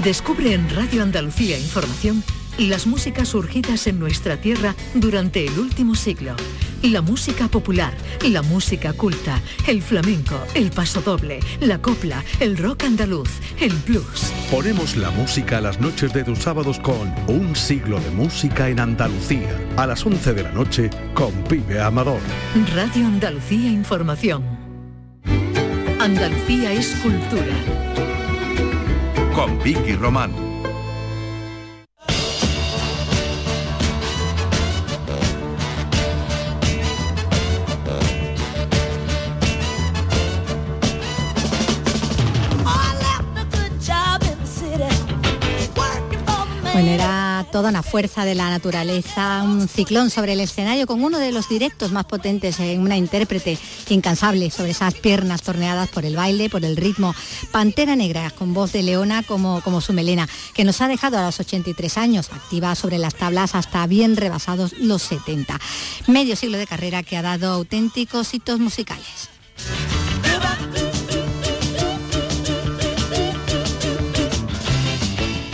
[0.01, 2.23] Descubre en Radio Andalucía Información
[2.57, 6.35] las músicas surgidas en nuestra tierra durante el último siglo.
[6.81, 7.93] La música popular,
[8.27, 13.29] la música culta, el flamenco, el pasodoble, la copla, el rock andaluz,
[13.59, 14.33] el blues.
[14.49, 18.79] Ponemos la música a las noches de tus sábados con Un siglo de música en
[18.79, 19.59] Andalucía.
[19.77, 22.19] A las 11 de la noche con Pibe Amador.
[22.75, 24.43] Radio Andalucía Información.
[25.99, 27.93] Andalucía es cultura
[29.43, 30.42] con Vicky Román.
[47.53, 51.47] Toda una fuerza de la naturaleza, un ciclón sobre el escenario con uno de los
[51.49, 56.65] directos más potentes en una intérprete incansable sobre esas piernas torneadas por el baile, por
[56.65, 57.13] el ritmo.
[57.51, 61.25] Pantera Negra con voz de leona como, como su melena, que nos ha dejado a
[61.27, 65.59] los 83 años, activa sobre las tablas hasta bien rebasados los 70.
[66.07, 69.29] Medio siglo de carrera que ha dado auténticos hitos musicales.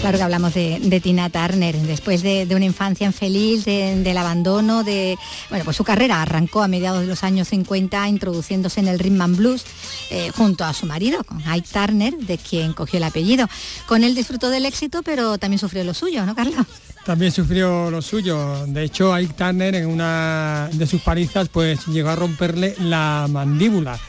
[0.01, 5.17] Claro que hablamos de, Tina Turner, después de, una infancia infeliz, del abandono, de.
[5.49, 9.21] Bueno, pues su carrera arrancó a mediados de los años 50 introduciéndose en el rhythm
[9.21, 9.65] and blues
[10.09, 13.47] eh, junto a su marido, con Ike Turner, de quien cogió el apellido.
[13.88, 16.65] Con él disfrutó del éxito, pero también sufrió lo suyo, ¿no, Carlos?
[17.05, 18.65] También sufrió lo suyo.
[18.67, 23.99] De hecho, Ike Turner en una de sus palizas pues llegó a romperle la mandíbula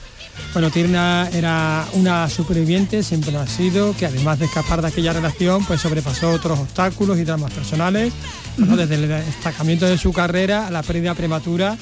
[0.52, 5.12] bueno, Tirna era una superviviente, siempre lo ha sido, que además de escapar de aquella
[5.12, 8.12] relación, pues sobrepasó otros obstáculos y dramas personales,
[8.56, 11.76] desde el destacamiento de su carrera a la pérdida prematura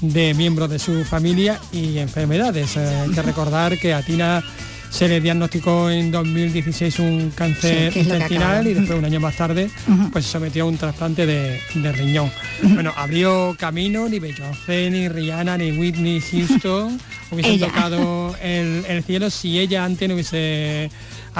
[0.00, 2.76] de miembros de su familia y enfermedades.
[2.76, 4.42] Eh, hay que recordar que a Tina
[4.90, 9.70] Se le diagnosticó en 2016 un cáncer intestinal y después un año más tarde
[10.12, 11.60] pues se sometió a un trasplante de,
[11.92, 12.30] riñón.
[12.62, 17.00] Bueno, abrió camino ni Beyoncé, ni Rihanna, ni Whitney Houston.
[17.30, 20.90] Hubiesen tocado el, el cielo si ella antes no hubiese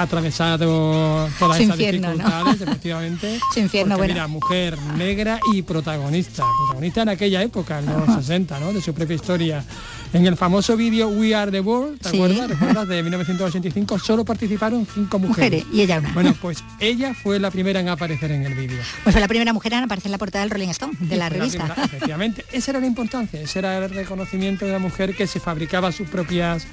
[0.01, 3.39] atravesado todas esas dificultades, efectivamente.
[3.53, 6.43] Su infierno, porque, Mira, mujer negra y protagonista.
[6.67, 8.73] Protagonista en aquella época, en los 60, ¿no?
[8.73, 9.63] De su propia historia.
[10.11, 12.49] En el famoso vídeo We Are the World, ¿te acuerdas?
[12.49, 12.87] ¿Recuerdas?
[12.87, 15.65] De 1985, solo participaron cinco mujeres.
[15.71, 16.13] y ella una.
[16.13, 18.79] Bueno, pues ella fue la primera en aparecer en el vídeo.
[19.03, 21.29] Pues fue la primera mujer en aparecer en la portada del Rolling Stone, de la
[21.29, 21.75] revista.
[21.83, 25.91] efectivamente, esa era la importancia, ese era el reconocimiento de la mujer que se fabricaba
[25.91, 26.65] sus propias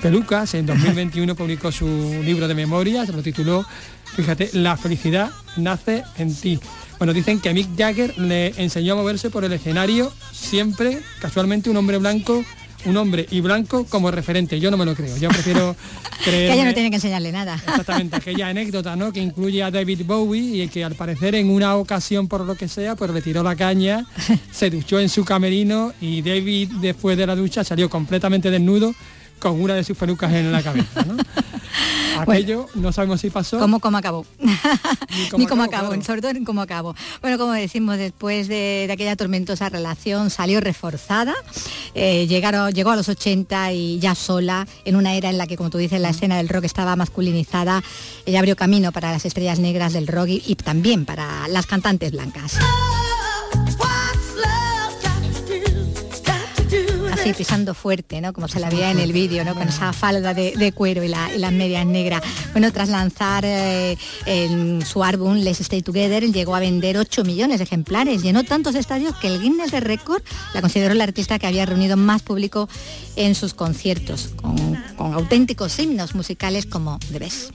[0.00, 0.54] pelucas.
[0.54, 1.86] En 2021 publicó su
[2.24, 3.64] libro de memorias, lo tituló,
[4.14, 6.58] fíjate, La felicidad nace en ti.
[6.98, 11.76] Bueno, dicen que Mick Jagger le enseñó a moverse por el escenario siempre, casualmente, un
[11.76, 12.44] hombre blanco
[12.86, 14.60] un hombre y blanco como referente.
[14.60, 15.16] Yo no me lo creo.
[15.16, 15.76] Yo prefiero
[16.24, 16.48] creer.
[16.50, 17.54] que ella no tiene que enseñarle nada.
[17.54, 19.12] Exactamente, aquella anécdota, ¿no?
[19.12, 22.68] Que incluye a David Bowie y que al parecer en una ocasión, por lo que
[22.68, 24.06] sea, pues le tiró la caña,
[24.52, 28.94] se duchó en su camerino y David después de la ducha salió completamente desnudo
[29.46, 31.04] con una de sus pelucas en la cabeza.
[31.04, 31.16] ¿no?
[32.20, 33.60] Aquello no sabemos si pasó.
[33.60, 34.26] ¿Cómo, cómo acabó?
[35.36, 36.96] Ni cómo, acabó, sobre todo en cómo acabó.
[37.20, 41.34] Bueno, como decimos, después de, aquella tormentosa relación salió reforzada,
[41.94, 45.56] eh, llegaron, llegó a los 80 y ya sola, en una era en la que,
[45.56, 47.84] como tú dices, la escena del rock estaba masculinizada,
[48.24, 52.58] ella abrió camino para las estrellas negras del rock y también para las cantantes blancas.
[57.34, 58.32] Pisando fuerte, ¿no?
[58.32, 59.54] Como se la veía en el vídeo, ¿no?
[59.54, 62.22] Con esa falda de, cuero y, las medias negras.
[62.52, 63.96] Bueno, tras lanzar eh,
[64.84, 68.22] su álbum Let's Stay Together, llegó a vender 8 millones de ejemplares.
[68.22, 70.22] Llenó tantos estadios que el Guinness de Record
[70.54, 72.68] la consideró la artista que había reunido más público
[73.16, 74.56] en sus conciertos, con,
[74.96, 77.52] con auténticos himnos musicales como The Best.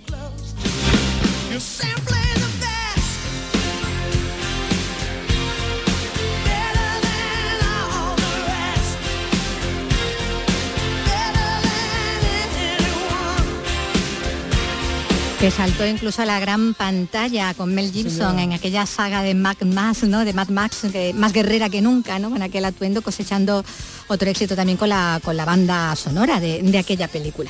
[15.42, 19.60] Que saltó incluso a la gran pantalla con Mel Gibson en aquella saga de Mad
[19.62, 20.24] Max, ¿no?
[20.24, 22.30] De Mad Max, más guerrera que nunca, ¿no?
[22.30, 23.66] Con aquel atuendo cosechando
[24.08, 27.50] otro éxito también con la, con la banda sonora de, de aquella película.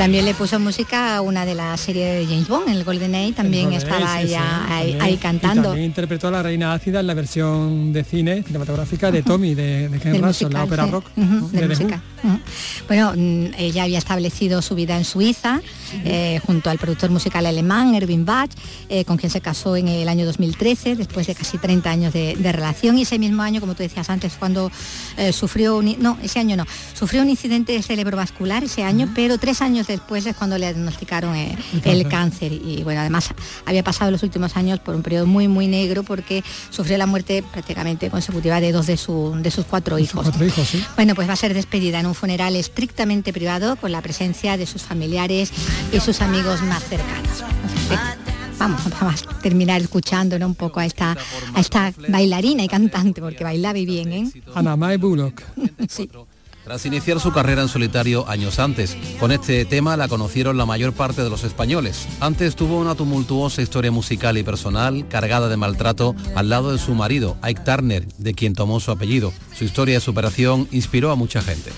[0.00, 3.32] También le puso música a una de las series de James Bond, el Golden Age,
[3.32, 5.64] también estaba ahí, cantando.
[5.64, 9.90] también interpretó a la Reina Ácida en la versión de cine cinematográfica de Tommy, de,
[9.90, 11.04] de Ken Russell, la ópera rock.
[11.14, 12.02] de, música.
[12.86, 15.60] Bueno, mm, ella había establecido su vida en Suiza,
[16.04, 18.50] eh, junto al productor musical alemán Erwin Bach,
[18.88, 22.36] eh, con quien se casó en el año 2013, después de casi 30 años de,
[22.50, 22.98] relación.
[22.98, 24.72] Y ese mismo año, como tú decías antes, cuando
[25.16, 25.96] eh, sufrió un...
[26.00, 26.66] No, ese año no.
[26.94, 31.36] Sufrió un incidente cerebrovascular ese año, pero tres años después es cuando le diagnosticaron
[31.84, 32.52] el cáncer.
[32.52, 33.30] Y bueno, además
[33.66, 37.44] había pasado los últimos años por un periodo muy, muy negro porque sufrió la muerte
[37.52, 40.26] prácticamente consecutiva de dos de, de sus cuatro hijos.
[40.96, 44.66] Bueno, pues va a ser despedida en un funeral estrictamente privado con la presencia de
[44.66, 45.52] sus familiares
[45.92, 47.44] y sus amigos más cercanos.
[48.58, 51.16] Vamos, vamos a terminar escuchando un poco a esta,
[51.54, 54.30] a esta bailarina y cantante, porque bailaba bien, ¿eh?
[54.54, 55.42] Ana Mae Bullock.
[55.88, 56.10] sí.
[56.70, 60.92] Tras iniciar su carrera en solitario años antes, con este tema la conocieron la mayor
[60.92, 62.06] parte de los españoles.
[62.20, 66.94] Antes tuvo una tumultuosa historia musical y personal cargada de maltrato al lado de su
[66.94, 69.32] marido, Ike Turner, de quien tomó su apellido.
[69.52, 71.72] Su historia de superación inspiró a mucha gente.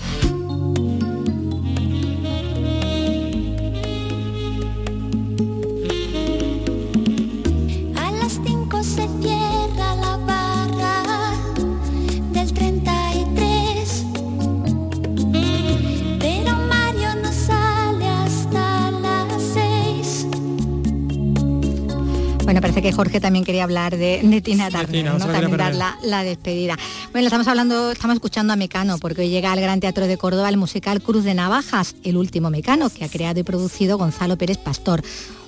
[22.61, 25.17] Que Jorge también quería hablar de, Tina Turner, ¿no?
[25.17, 26.77] también dar la, despedida.
[27.11, 30.49] Bueno, estamos hablando, estamos escuchando a Mecano, porque hoy llega al Gran Teatro de Córdoba
[30.49, 34.57] el musical Cruz de Navajas, el último Mecano, que ha creado y producido Gonzalo Pérez
[34.57, 35.01] Pastor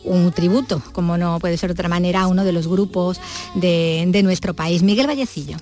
[0.04, 3.20] un tributo, como no puede ser de otra manera, a uno de los grupos
[3.56, 4.84] de, de nuestro país.
[4.84, 5.58] Miguel Vallecillo.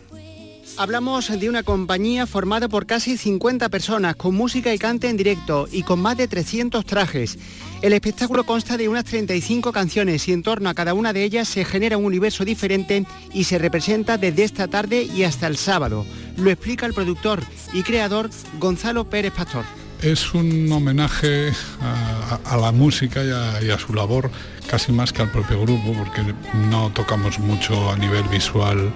[0.76, 5.68] Hablamos de una compañía formada por casi 50 personas, con música y cante en directo
[5.72, 7.38] y con más de 300 trajes.
[7.84, 11.48] El espectáculo consta de unas 35 canciones y en torno a cada una de ellas
[11.48, 16.06] se genera un universo diferente y se representa desde esta tarde y hasta el sábado.
[16.38, 19.66] Lo explica el productor y creador Gonzalo Pérez Pastor
[20.04, 24.30] es un homenaje a, la música y a, su labor
[24.70, 26.34] casi más que al propio grupo, porque
[26.70, 28.94] no tocamos mucho a nivel visual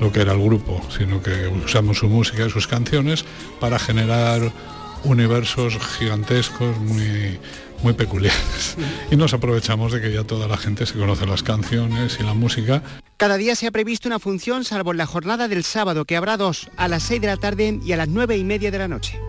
[0.00, 3.24] lo que era el grupo, sino que usamos su música y sus canciones
[3.60, 4.52] para generar
[5.04, 7.38] universos gigantescos muy,
[7.82, 8.76] muy peculiares.
[9.10, 12.34] Y nos aprovechamos de que ya toda la gente se conoce las canciones y la
[12.34, 12.82] música.
[13.16, 16.70] Cada día se ha previsto una función, salvo la jornada del sábado, que habrá dos,
[16.76, 19.20] a las 6 de la tarde y a las nueve y media de la noche.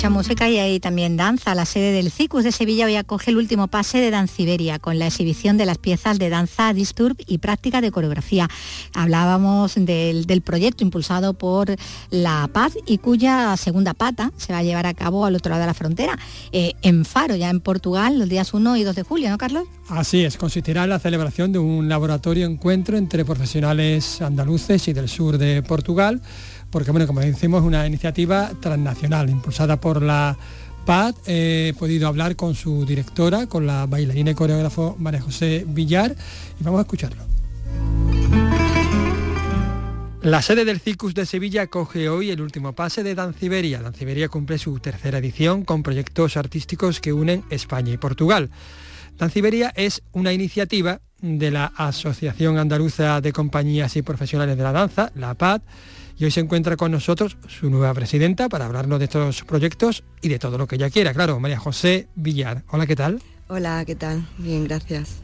[0.00, 1.54] Mucha música y hay también danza.
[1.54, 5.08] La sede del CICUS de Sevilla hoy acoge el último pase de Danciberia con la
[5.08, 8.48] exhibición de las piezas de danza Disturb y práctica de coreografía.
[8.94, 11.76] Hablábamos del, proyecto impulsado por
[12.08, 15.60] La Paz y cuya segunda pata se va a llevar a cabo al otro lado
[15.60, 16.18] de la frontera,
[16.52, 19.64] eh, en Faro, ya en Portugal, los días 1 y 2 de julio, ¿no, Carlos?
[19.90, 25.10] Así es, consistirá en la celebración de un laboratorio encuentro entre profesionales andaluces y del
[25.10, 26.22] sur de Portugal
[26.70, 30.36] porque bueno, como decimos, es una iniciativa transnacional impulsada por la
[30.86, 31.14] PAD.
[31.26, 36.14] he podido hablar con su directora, con la bailarina y coreógrafo María José Villar,
[36.60, 37.22] y vamos a escucharlo.
[40.22, 43.80] La sede del Circus de Sevilla coge hoy el último pase de Danciberia.
[43.80, 48.50] Danciberia cumple su tercera edición con proyectos artísticos que unen España y Portugal.
[49.16, 55.10] Danciberia es una iniciativa de la Asociación Andaluza de Compañías y Profesionales de la Danza,
[55.14, 55.62] la PAD,
[56.20, 60.28] y hoy se encuentra con nosotros su nueva presidenta para hablarnos de estos proyectos y
[60.28, 62.62] de todo lo que ella quiera, claro, María José Villar.
[62.68, 63.22] Hola, ¿qué tal?
[63.48, 64.28] Hola, ¿qué tal?
[64.36, 65.16] Bien, gracias.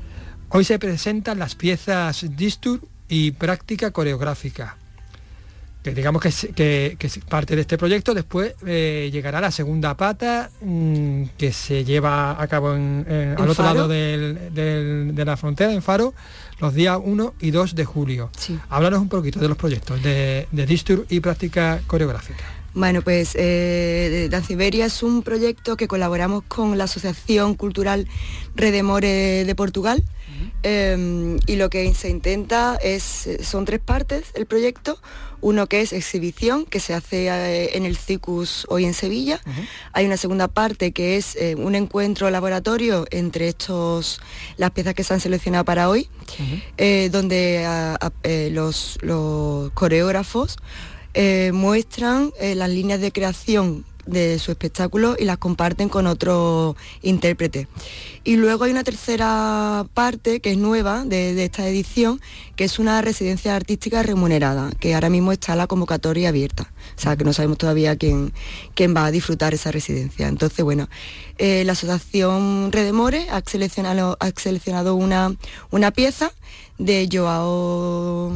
[0.49, 4.79] Hoy se presentan las piezas Distur y práctica coreográfica
[5.87, 10.51] que digamos que, que, que, parte de este proyecto, después eh, llegará la segunda pata
[10.61, 13.07] mm, que se lleva a cabo en,
[13.39, 16.13] al otro lado de la frontera, en Faro,
[16.59, 18.31] los días 1 y 2 de julio.
[18.69, 22.45] Háblanos un poquito de los proyectos de, de Distur y práctica coreográfica.
[22.75, 28.09] Bueno, pues eh, Danciberia es un proyecto que colaboramos con la Asociación Cultural
[28.57, 30.03] Redemore de Portugal
[30.67, 34.99] em, y lo que se intenta es, son tres partes el proyecto.
[35.41, 39.41] Uno que es exhibición, que se hace eh, en el CICUS hoy en Sevilla.
[39.93, 44.21] Hay una segunda parte que es eh, un encuentro laboratorio entre estos,
[44.57, 46.09] las piezas que se han seleccionado para hoy,
[46.79, 47.65] eh, donde
[48.51, 48.99] los,
[49.75, 50.57] coreógrafos
[51.53, 57.69] muestran las líneas de creación de su espectáculo y las comparten con otro intérprete.
[58.25, 62.21] Y luego hay una tercera parte que es nueva de, esta edición,
[62.57, 66.73] que es una residencia artística remunerada, que ahora mismo está la convocatoria abierta.
[66.97, 68.33] O sea, que no sabemos todavía quién,
[68.75, 70.29] quién va a disfrutar esa residencia.
[70.29, 70.89] Entonces, bueno,
[71.39, 75.35] eh, la Asociación Redemore ha seleccionado, ha seleccionado una,
[75.71, 76.33] una pieza
[76.79, 78.33] de Joao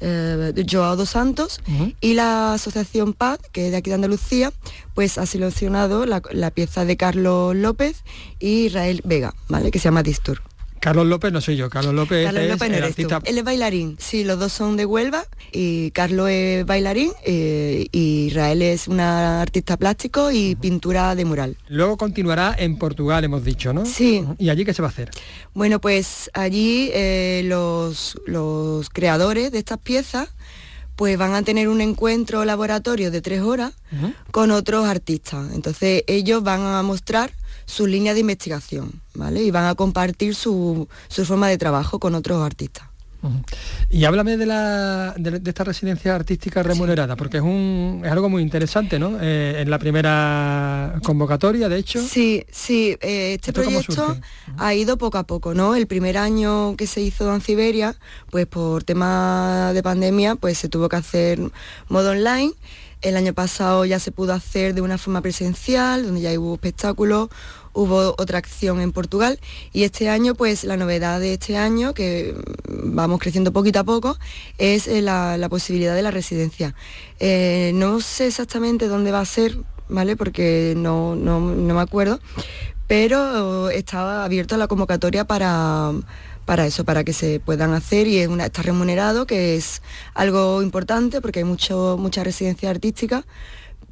[0.00, 1.60] eh, Joao dos Santos
[2.00, 4.52] y la Asociación Paz, que es de aquí de Andalucía,
[4.94, 8.04] pues ha seleccionado la, la pieza de Carlos López
[8.38, 9.70] y Israel Vega, ¿vale?
[9.70, 10.42] que se llama Distur.
[10.80, 13.20] Carlos López no soy yo, Carlos López, es el artista.
[13.24, 18.26] Él es bailarín, sí, los dos son de Huelva y Carlos es bailarín eh, y
[18.26, 21.56] Israel es una artista plástico y pintura de mural.
[21.68, 23.86] Luego continuará en Portugal, hemos dicho, ¿no?
[23.86, 24.24] Sí.
[24.38, 25.10] ¿Y allí qué se va a hacer?
[25.54, 30.28] Bueno, pues allí eh, los, los creadores de estas piezas
[30.98, 33.72] pues van a tener un encuentro laboratorio de tres horas
[34.32, 35.54] con otros artistas.
[35.54, 37.30] Entonces ellos van a mostrar
[37.68, 39.42] su línea de investigación, ¿vale?
[39.42, 42.88] Y van a compartir su, forma de trabajo con otros artistas.
[43.90, 48.42] Y háblame de, la, de, esta residencia artística remunerada, porque es, un, es algo muy
[48.42, 49.18] interesante, ¿no?
[49.20, 52.00] Eh, en la primera convocatoria, de hecho.
[52.00, 54.16] Sí, sí, eh, este proyecto
[54.56, 55.74] ha ido poco a poco, ¿no?
[55.74, 57.96] El primer año que se hizo en Siberia,
[58.30, 61.40] pues por tema de pandemia, pues se tuvo que hacer
[61.88, 62.54] modo online
[63.00, 67.28] el año pasado ya se pudo hacer de una forma presencial, donde ya hubo espectáculos,
[67.78, 69.38] hubo otra acción en Portugal
[69.72, 72.34] y este año, pues la novedad de este año, que
[72.66, 74.18] vamos creciendo poquito a poco,
[74.58, 76.74] es eh, la, posibilidad de la residencia.
[77.20, 79.56] Eh, no sé exactamente dónde va a ser,
[79.88, 80.16] ¿vale?
[80.16, 82.18] Porque no, no me acuerdo,
[82.88, 85.92] pero estaba abierta la convocatoria para
[86.48, 89.82] para eso, para que se puedan hacer y es una, está remunerado, que es
[90.14, 93.26] algo importante porque hay mucho, mucha residencia artística,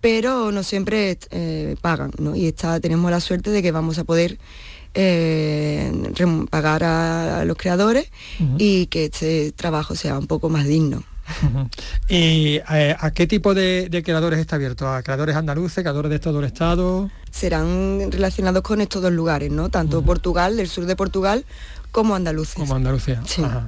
[0.07, 2.37] pero no siempre eh, pagan, ¿no?
[2.37, 4.39] Y está, tenemos la suerte de que vamos a poder
[4.95, 5.93] eh,
[6.49, 8.13] pagar a, los creadores
[8.57, 11.03] y que este trabajo sea un poco más digno.
[12.09, 14.89] ¿Y eh, a qué tipo de, creadores está abierto?
[14.89, 17.11] ¿A creadores andaluces, creadores de todo el Estado?
[17.33, 19.71] Serán relacionados con estos dos lugares, ¿no?
[19.71, 21.45] Tanto Portugal, del sur de Portugal,
[21.91, 22.61] como Andalucía.
[22.61, 23.22] Como Andalucía.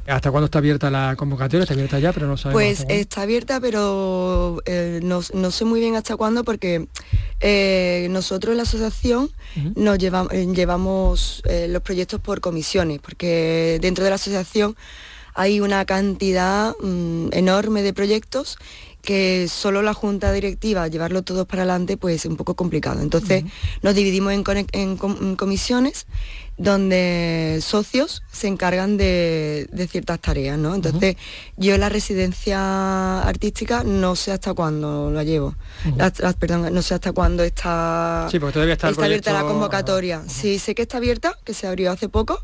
[0.07, 1.63] ¿Hasta cuándo está abierta la convocatoria?
[1.63, 2.55] ¿Está abierta ya, pero no sabemos?
[2.55, 6.89] Pues está abierta, pero eh, no, sé muy bien hasta cuándo porque
[7.41, 9.31] eh, nosotros en la asociación
[9.75, 14.77] nos eh, llevamos los proyectos por comisiones, porque dentro de la asociación
[15.35, 18.59] hay una cantidad mm, enorme de proyectos
[19.01, 23.01] que solo la junta directiva llevarlo todos para adelante pues es un poco complicado.
[23.01, 23.45] Entonces
[23.81, 26.07] nos dividimos en comisiones
[26.59, 30.75] donde socios se encargan de, ciertas tareas, ¿no?
[30.75, 31.17] Entonces,
[31.57, 35.55] yo la residencia artística no sé hasta cuándo la llevo.
[36.39, 40.23] perdón, no sé hasta cuándo está, sí, porque todavía está, abierta la convocatoria.
[40.27, 42.43] Sí, sé que está abierta, que se abrió hace poco,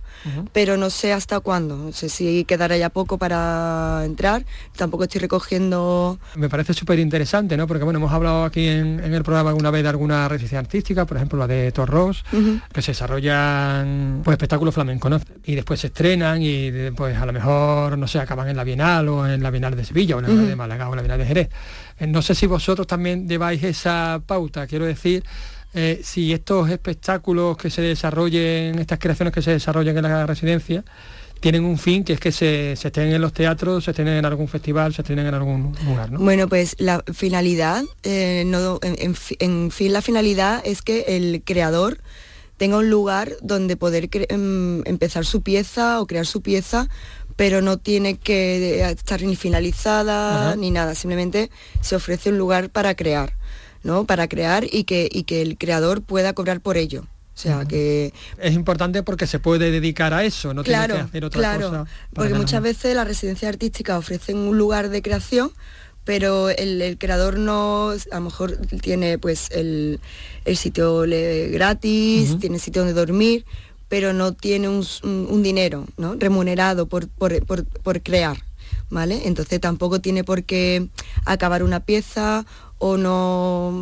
[0.52, 1.76] pero no sé hasta cuándo.
[1.76, 4.44] No sé si quedará ya poco para entrar.
[4.76, 6.18] Tampoco estoy recogiendo...
[6.36, 7.66] Me parece súper interesante, ¿no?
[7.66, 11.16] Porque, bueno, hemos hablado aquí en, el programa alguna vez de alguna residencia artística, por
[11.16, 12.24] ejemplo, la de Torros,
[12.72, 15.20] que se desarrollan pues espectáculos flamencos, ¿no?
[15.44, 19.08] Y después se estrenan y pues a lo mejor, no sé, acaban en la Bienal
[19.08, 21.02] o en la Bienal de Sevilla o en la Bienal de Málaga o en la
[21.02, 21.48] Bienal de Jerez.
[21.98, 25.24] Eh, no sé si vosotros también lleváis esa pauta, quiero decir,
[25.74, 30.84] eh, si estos espectáculos que se desarrollen, estas creaciones que se desarrollen en la residencia,
[31.44, 34.24] tienen un fin que es que se, se estén en los teatros, se estén en
[34.24, 36.10] algún festival, se estén en algún lugar.
[36.10, 36.18] ¿no?
[36.20, 39.14] Bueno, pues la finalidad, eh, no, en,
[39.70, 41.98] fin, la finalidad es que el creador
[42.56, 46.88] tenga un lugar donde poder em, empezar su pieza o crear su pieza
[47.36, 51.50] pero no tiene que estar ni finalizada ni nada, simplemente
[51.80, 53.34] se ofrece un lugar para crear,
[53.82, 54.04] ¿no?
[54.04, 57.02] Para crear y que, y que el creador pueda cobrar por ello.
[57.34, 58.12] O sea que...
[58.38, 61.68] Es importante porque se puede dedicar a eso, no claro, tiene que hacer otra claro,
[61.68, 61.86] cosa.
[62.12, 65.50] Porque muchas veces las residencias artísticas ofrecen un lugar de creación,
[66.04, 70.00] pero el, creador no, a lo mejor tiene pues el,
[70.54, 71.04] sitio
[71.50, 73.44] gratis, tiene sitio donde dormir,
[73.88, 76.14] pero no tiene un, dinero ¿no?
[76.14, 78.36] remunerado por, por, crear.
[78.90, 79.22] ¿Vale?
[79.24, 80.88] Entonces tampoco tiene por qué
[81.24, 82.44] acabar una pieza
[82.78, 83.72] o no,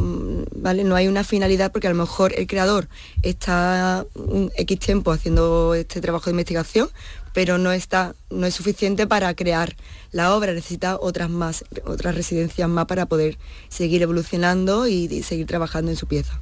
[0.54, 0.84] ¿vale?
[0.84, 2.88] No hay una finalidad porque a lo mejor el creador
[3.22, 6.88] está un X tiempo haciendo este trabajo de investigación,
[7.32, 9.76] pero no está, no es suficiente para crear
[10.10, 15.90] la obra, necesita otras más, otras residencias más para poder seguir evolucionando y, seguir trabajando
[15.90, 16.38] en su pieza.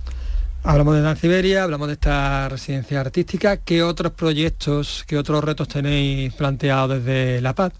[0.62, 3.56] Hablamos de Danciberia, hablamos de esta residencia artística.
[3.56, 7.72] ¿Qué otros proyectos, qué otros retos tenéis planteados desde La Paz?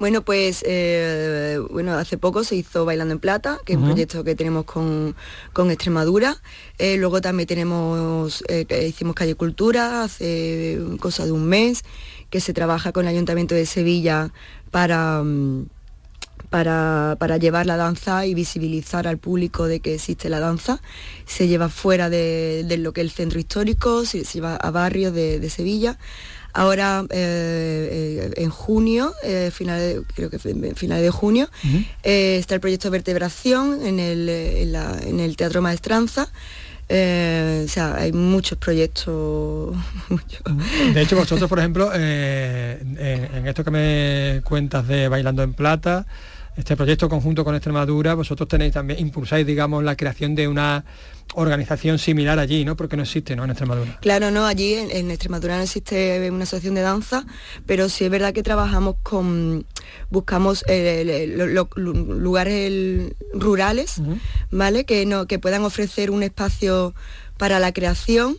[0.00, 4.24] Bueno, pues eh, bueno, hace poco se hizo Bailando en Plata, que es un proyecto
[4.24, 5.14] que tenemos con,
[5.70, 6.36] Extremadura.
[6.78, 11.84] Eh, luego también tenemos, eh, hicimos Calle Cultura hace cosa de un mes
[12.34, 14.32] que se trabaja con el Ayuntamiento de Sevilla
[14.72, 15.66] para, mm,
[16.50, 20.80] para, llevar la danza y visibilizar al público de que existe la danza.
[21.26, 25.48] Se lleva fuera de, lo que es el centro histórico, se, lleva a barrios de,
[25.48, 25.96] Sevilla.
[26.52, 31.48] Ahora, eh, eh, en junio, eh, finales, creo que finales de junio,
[32.02, 36.32] está el proyecto Vertebración en el, en el Teatro Maestranza.
[36.88, 39.74] Eh, o sea, hay muchos proyectos.
[40.94, 42.78] De hecho, vosotros, por ejemplo, eh,
[43.34, 46.06] en, esto que me cuentas de Bailando en Plata,
[46.56, 50.84] este proyecto conjunto con Extremadura, vosotros tenéis también, impulsáis, digamos, la creación de una
[51.34, 52.76] organización similar allí, ¿no?
[52.76, 53.44] Porque no existe, ¿no?
[53.44, 53.98] En Extremadura.
[54.00, 57.26] Claro, no, allí en, Extremadura no existe una asociación de danza,
[57.66, 59.66] pero sí es verdad que trabajamos con,
[60.10, 64.02] buscamos los lugares rurales,
[64.50, 64.84] ¿vale?
[64.84, 66.94] Que, no, que puedan ofrecer un espacio
[67.36, 68.36] para la creación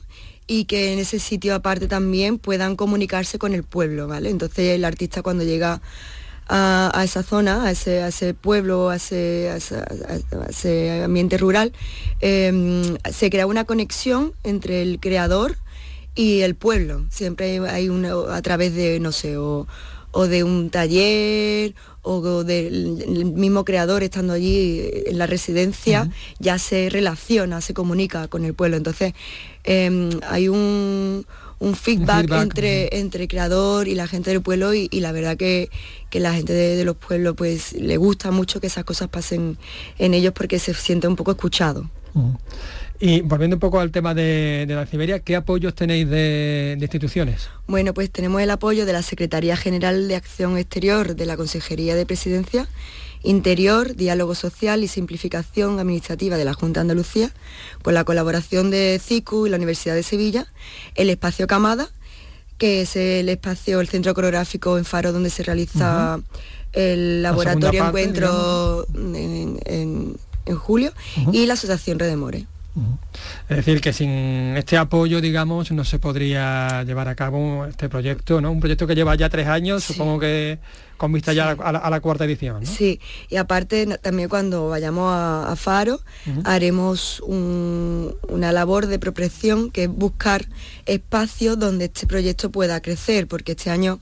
[0.47, 4.29] y que en ese sitio aparte también puedan comunicarse con el pueblo, ¿vale?
[4.29, 5.81] Entonces el artista cuando llega
[6.47, 9.51] a, esa zona, a ese, pueblo, a ese,
[11.03, 11.73] ambiente rural,
[12.21, 15.57] em, se crea una conexión entre el creador
[16.13, 17.05] y el pueblo.
[17.09, 19.67] Siempre hay, una, a través de, no sé, o,
[20.29, 27.59] de un taller o del mismo creador estando allí en la residencia, ya se relaciona,
[27.59, 28.77] se comunica con el pueblo.
[28.77, 29.13] Entonces,
[29.65, 31.25] em, hay un,
[31.59, 35.69] un feedback, entre, entre creador y la gente del pueblo y, la verdad que,
[36.11, 39.57] la gente de, los pueblos pues le gusta mucho que esas cosas pasen
[39.97, 41.89] en ellos porque se siente un poco escuchado.
[42.99, 47.49] Y volviendo un poco al tema de, la Siberia, ¿qué apoyos tenéis de, instituciones?
[47.67, 51.95] Bueno, pues tenemos el apoyo de la Secretaría General de Acción Exterior de la Consejería
[51.95, 52.67] de Presidencia
[53.23, 57.31] Interior, Diálogo Social y Simplificación Administrativa de la Junta de Andalucía,
[57.81, 60.47] con la colaboración de CICU y la Universidad de Sevilla,
[60.95, 61.89] el espacio Camada,
[62.57, 66.19] que es el espacio, el centro coreográfico en Faro donde se realiza
[66.73, 70.17] el laboratorio Encuentro en,
[70.57, 70.93] julio
[71.31, 72.45] y la Asociación Redemore.
[73.47, 74.09] Es decir, que sin
[74.57, 78.51] este apoyo, digamos, no se podría llevar a cabo este proyecto, ¿no?
[78.51, 80.59] Un proyecto que lleva ya tres años, supongo que
[80.97, 82.61] con vista ya a la, cuarta edición.
[82.61, 82.65] ¿no?
[82.65, 82.99] Sí,
[83.29, 85.99] y aparte también cuando vayamos a, Faro
[86.43, 90.45] haremos una labor de protección que es buscar
[90.85, 93.99] espacios donde este proyecto pueda crecer, porque este año,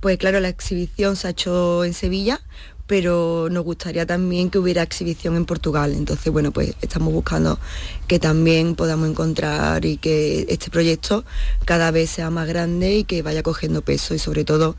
[0.00, 2.40] pues claro, la exhibición se ha hecho en Sevilla,
[2.88, 5.92] pero nos gustaría también que hubiera exhibición en Portugal.
[5.94, 7.60] Entonces, bueno, pues estamos buscando
[8.08, 11.24] que también podamos encontrar y que este proyecto
[11.66, 14.74] cada vez sea más grande y que vaya cogiendo peso y sobre todo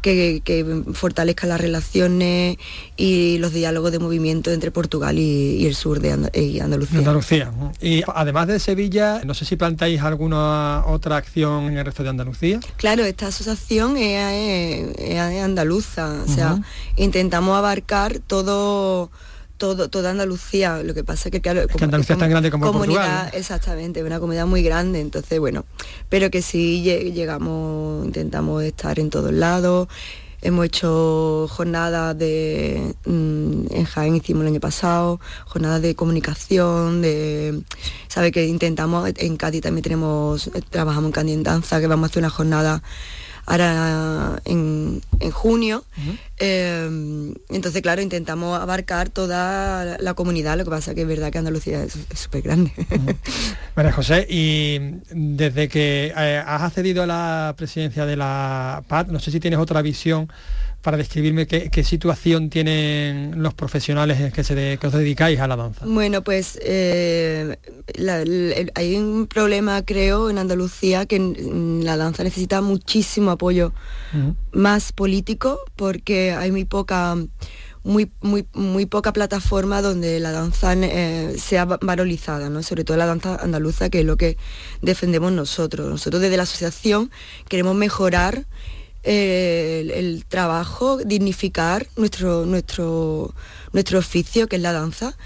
[0.00, 2.56] que, fortalezca las relaciones
[2.96, 6.98] y los diálogos de movimiento entre Portugal y, el sur de Andalucía.
[6.98, 7.52] Andalucía.
[7.80, 12.08] Y además de Sevilla, no sé si plantáis alguna otra acción en el resto de
[12.10, 12.60] Andalucía.
[12.76, 16.60] Claro, esta asociación es, andaluza, o sea,
[16.96, 19.10] intentamos abarcar todo
[19.58, 20.82] todo, toda Andalucía.
[20.82, 24.02] Lo que pasa es que, claro, que Andalucía es tan grande como comunidad, Portugal, exactamente,
[24.02, 25.66] una comunidad muy grande, entonces bueno,
[26.08, 29.88] pero que sí llegamos, intentamos estar en todos lados.
[30.40, 37.60] Hemos hecho jornadas de mm, en Jaén hicimos el año pasado, jornadas de comunicación, de
[38.06, 42.10] sabe que intentamos, en Cádiz también tenemos, trabajamos en Cádiz en danza, que vamos a
[42.10, 42.82] hacer una jornada
[43.48, 45.00] ahora en,
[45.32, 45.84] junio.
[46.38, 51.38] Eh, entonces, claro, intentamos abarcar toda la comunidad, lo que pasa que es verdad que
[51.38, 52.72] Andalucía es súper grande.
[53.76, 54.78] María José, y
[55.10, 59.58] desde que eh, has accedido a la presidencia de la PAD, no sé si tienes
[59.58, 60.30] otra visión
[60.88, 65.84] para describirme qué, situación tienen los profesionales que, se os dedicáis a la danza.
[65.84, 67.58] Bueno, pues eh,
[68.74, 71.18] hay un problema, creo, en Andalucía que
[71.82, 73.74] la danza necesita muchísimo apoyo
[74.52, 77.16] más político porque hay muy poca...
[77.84, 82.62] Muy, muy, muy poca plataforma donde la danza eh, sea valorizada, ¿no?
[82.62, 84.36] sobre todo la danza andaluza, que es lo que
[84.82, 85.88] defendemos nosotros.
[85.88, 87.10] Nosotros desde la asociación
[87.48, 88.44] queremos mejorar
[89.02, 93.34] el, trabajo, dignificar nuestro, nuestro,
[93.72, 95.16] nuestro oficio, que es la danza,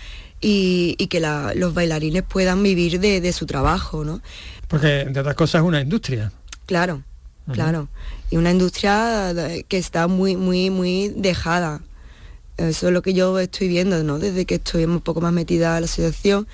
[0.41, 1.21] y, que
[1.55, 4.21] los bailarines puedan vivir de, su trabajo, ¿no?
[4.69, 6.33] Porque, de otras cosas, es una industria.
[6.67, 7.03] Claro,
[7.53, 7.89] claro.
[8.31, 9.33] Y una industria
[9.69, 11.81] que está muy, muy, muy dejada.
[12.57, 14.19] Eso es lo que yo estoy viendo, ¿no?
[14.19, 16.47] Desde que estoy un poco más metida a la asociación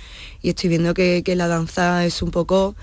[0.43, 2.77] y estoy viendo que, que la danza es un poco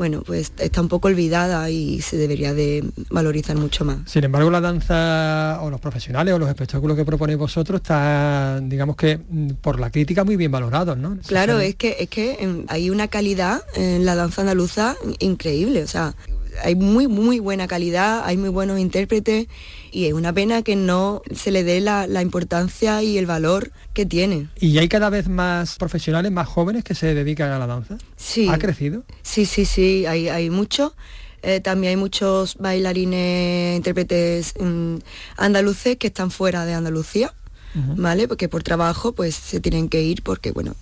[0.00, 3.98] bueno, pues está un poco olvidada y se debería de valorizar mucho más.
[4.06, 8.96] Sin embargo, la danza o los profesionales o los espectáculos que proponéis vosotros están, digamos
[8.96, 11.18] que, mm, por la crítica muy bien valorados, ¿no?
[11.26, 16.14] Claro, es que, es que hay una calidad en la danza andaluza increíble, o sea,
[16.62, 19.48] hay muy, muy buena calidad, hay muy buenos intérpretes
[19.90, 24.06] y es una pena que no se le dé la, importancia y el valor que
[24.06, 24.48] tiene.
[24.60, 27.98] ¿Y hay cada vez más profesionales, más jóvenes que se dedican a la danza?
[28.16, 28.48] Sí.
[28.48, 29.04] ¿Ha crecido?
[29.22, 30.94] Sí, sí, sí, hay, hay mucho.
[31.42, 34.96] Eh, también hay muchos bailarines, intérpretes mm,
[35.36, 37.32] andaluces que están fuera de Andalucía.
[37.72, 38.26] ¿Vale?
[38.26, 40.74] Porque por trabajo pues se tienen que ir porque bueno,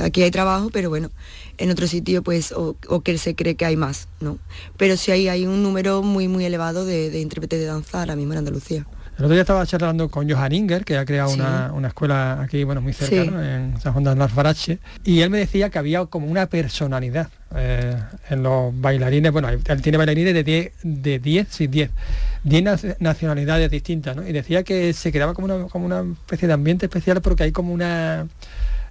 [0.00, 1.10] aquí hay trabajo, pero bueno,
[1.58, 4.38] en otro sitio pues o, que se cree que hay más, ¿no?
[4.76, 8.32] Pero sí hay, hay un número muy muy elevado de, intérpretes de danza ahora mismo
[8.32, 8.86] en Andalucía.
[9.18, 12.82] El otro día estaba charlando con Johan Inger, que ha creado una, escuela aquí, bueno,
[12.82, 16.48] muy cerca, en San Juan de Alfarache, y él me decía que había como una
[16.48, 17.96] personalidad eh,
[18.28, 21.90] en los bailarines, bueno, él tiene bailarines de 10, de 10, sí, 10,
[22.44, 24.28] 10 nacionalidades distintas, ¿no?
[24.28, 27.52] Y decía que se quedaba como una, como una especie de ambiente especial porque hay
[27.52, 28.26] como una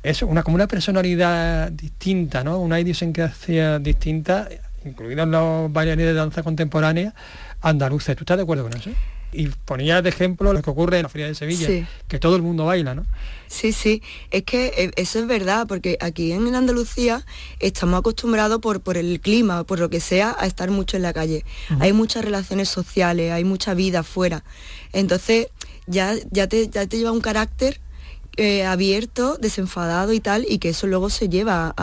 [0.09, 2.59] eso, una, como una personalidad distinta, ¿no?
[2.59, 4.47] Una idiosincrasia distinta,
[4.85, 7.13] incluidos los bailarines de danza contemporánea
[7.61, 8.15] andaluces.
[8.15, 8.91] ¿Tú estás de acuerdo con eso?
[9.33, 12.41] Y ponía de ejemplo lo que ocurre en la Feria de Sevilla, que todo el
[12.41, 13.05] mundo baila, ¿no?
[13.47, 14.01] Sí, sí,
[14.31, 17.25] es que eh, eso es verdad, porque aquí en Andalucía
[17.59, 21.11] estamos acostumbrados por, por el clima, por lo que sea, a estar mucho en la
[21.11, 21.43] calle.
[21.79, 24.43] Hay muchas relaciones sociales, hay mucha vida afuera.
[24.93, 25.47] Entonces,
[25.87, 27.79] ya, ya, te, ya te lleva un carácter
[28.37, 31.73] eh, abierto, desenfadado y tal, y que eso luego se lleva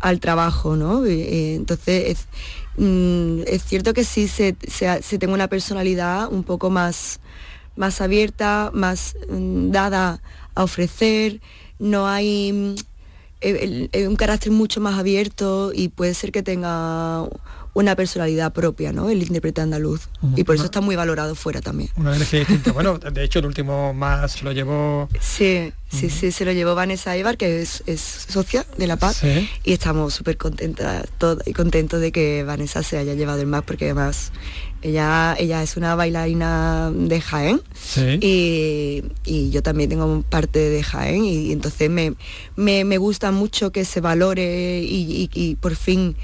[0.00, 1.04] al trabajo, ¿no?
[1.04, 2.26] Eh, entonces,
[2.76, 7.20] mm, es, cierto que sí se, se, tenga una personalidad un poco más,
[7.76, 10.20] más abierta, más mm, dada
[10.54, 11.40] a ofrecer,
[11.78, 17.24] no hay mm, un carácter mucho más abierto y puede ser que tenga
[17.76, 19.10] una personalidad propia, ¿no?
[19.10, 20.08] El intérprete andaluz.
[20.34, 21.90] Y por eso está muy valorado fuera también.
[21.96, 22.72] Una distinta.
[22.72, 25.10] bueno, de hecho el último más lo llevó...
[25.20, 27.82] Sí, sí, sí, se lo llevó Vanessa Ibar, que es,
[28.28, 29.22] socia de La Paz.
[29.62, 31.06] Y estamos súper contentas
[31.44, 34.32] y contentos de que Vanessa se haya llevado el más, porque además
[34.80, 37.60] ella, ella es una bailarina de Jaén
[38.22, 39.02] y,
[39.50, 42.14] yo también tengo parte de Jaén y, entonces me,
[42.56, 46.16] me, gusta mucho que se valore y por fin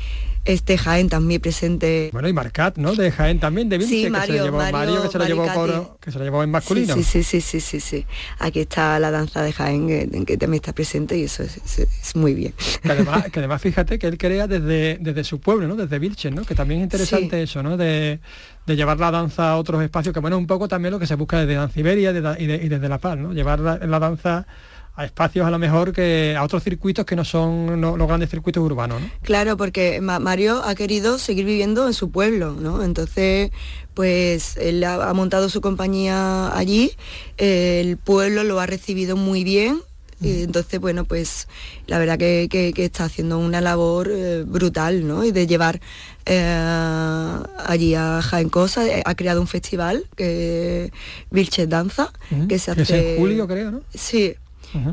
[0.44, 2.10] este Jaén también presente.
[2.12, 2.94] Bueno, y Marcat, ¿no?
[2.94, 5.46] De Jaén también, de sí, Mario, que se lo llevó, Mario, que se lo llevó,
[5.54, 6.94] por, que se lo llevó en masculino.
[6.94, 8.06] Sí, sí, sí, sí, sí, sí,
[8.38, 12.34] Aquí está la danza de Jaén, en que también está presente y eso es, muy
[12.34, 12.54] bien.
[12.82, 15.76] Que además, que además, fíjate que él crea desde, desde su pueblo, ¿no?
[15.76, 16.44] Desde Vilche, ¿no?
[16.44, 17.76] Que también es interesante eso, ¿no?
[17.76, 18.20] De,
[18.66, 21.14] de llevar la danza a otros espacios, que bueno, un poco también lo que se
[21.14, 23.32] busca desde Danciberia y, y, desde La Paz, ¿no?
[23.32, 24.46] Llevar la danza
[24.94, 28.62] a espacios a lo mejor que a otros circuitos que no son los grandes circuitos
[28.62, 29.00] urbanos.
[29.00, 29.10] ¿no?
[29.22, 32.82] Claro, porque Mario ha querido seguir viviendo en su pueblo, ¿no?
[32.82, 33.50] Entonces,
[33.94, 36.92] pues él ha, montado su compañía allí,
[37.38, 39.80] el pueblo lo ha recibido muy bien.
[40.20, 41.48] Y entonces, bueno, pues
[41.88, 45.24] la verdad que, está haciendo una labor eh, brutal, ¿no?
[45.24, 45.80] Y de llevar
[46.26, 50.92] eh, allí a Jaén Cosa, eh, ha creado un festival que
[51.32, 52.12] Vilches Danza,
[52.48, 52.82] que se hace...
[52.82, 53.80] Es en julio, creo, ¿no?
[53.92, 54.36] Sí,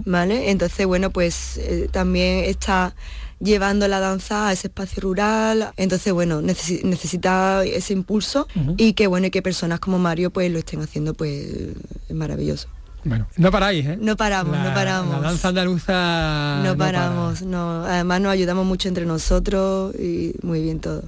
[0.06, 0.52] ¿vale?
[0.52, 2.94] Entonces, bueno, pues eh, también está
[3.40, 5.72] llevando la danza a ese espacio rural.
[5.78, 10.60] Entonces, bueno, necesita ese impulso y que bueno, y que personas como Mario pues lo
[10.60, 11.48] estén haciendo, pues
[12.08, 12.68] es maravilloso.
[13.06, 13.98] Bueno, no paráis, ¿eh?
[14.00, 15.22] No paramos, no paramos.
[15.22, 16.62] La danza andaluza.
[16.64, 17.86] No, paramos, no.
[17.86, 21.04] Además nos ayudamos mucho entre nosotros y muy bien todo.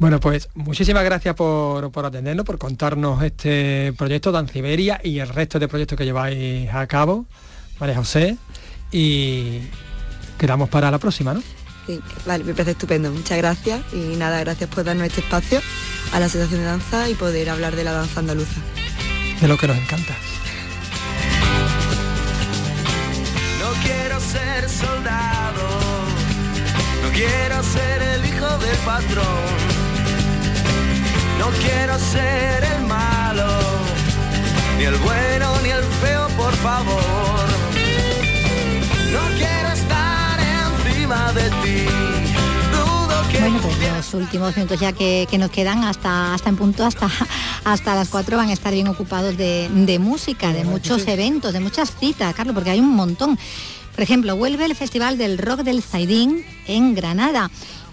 [0.00, 5.58] Bueno, pues muchísimas gracias por, por, atendernos, por contarnos este proyecto Danciberia y el resto
[5.58, 7.26] de proyectos que lleváis a cabo.
[7.80, 8.36] María José,
[8.92, 9.60] y
[10.38, 11.42] quedamos para la próxima, ¿no?
[11.86, 13.10] Sí, vale, me parece estupendo.
[13.10, 15.60] Muchas gracias y nada, gracias por darnos este espacio
[16.12, 18.60] a la Asociación de Danza y poder hablar de la danza andaluza.
[19.40, 20.14] De lo que nos encanta.
[23.58, 25.68] No quiero ser soldado,
[27.02, 29.24] no quiero ser el hijo del patrón,
[31.38, 33.48] no quiero ser el malo,
[34.76, 37.49] ni el bueno ni el feo, por favor
[43.40, 47.08] Bueno, pues los últimos minutos ya que, nos quedan hasta, hasta en punto, hasta,
[47.64, 51.60] hasta las 4 van a estar bien ocupados de, de música, de muchos eventos, de
[51.60, 53.38] muchas citas, Carlos, porque hay un montón.
[53.94, 57.50] Por ejemplo, vuelve el Festival del Rock del Zaidín en Granada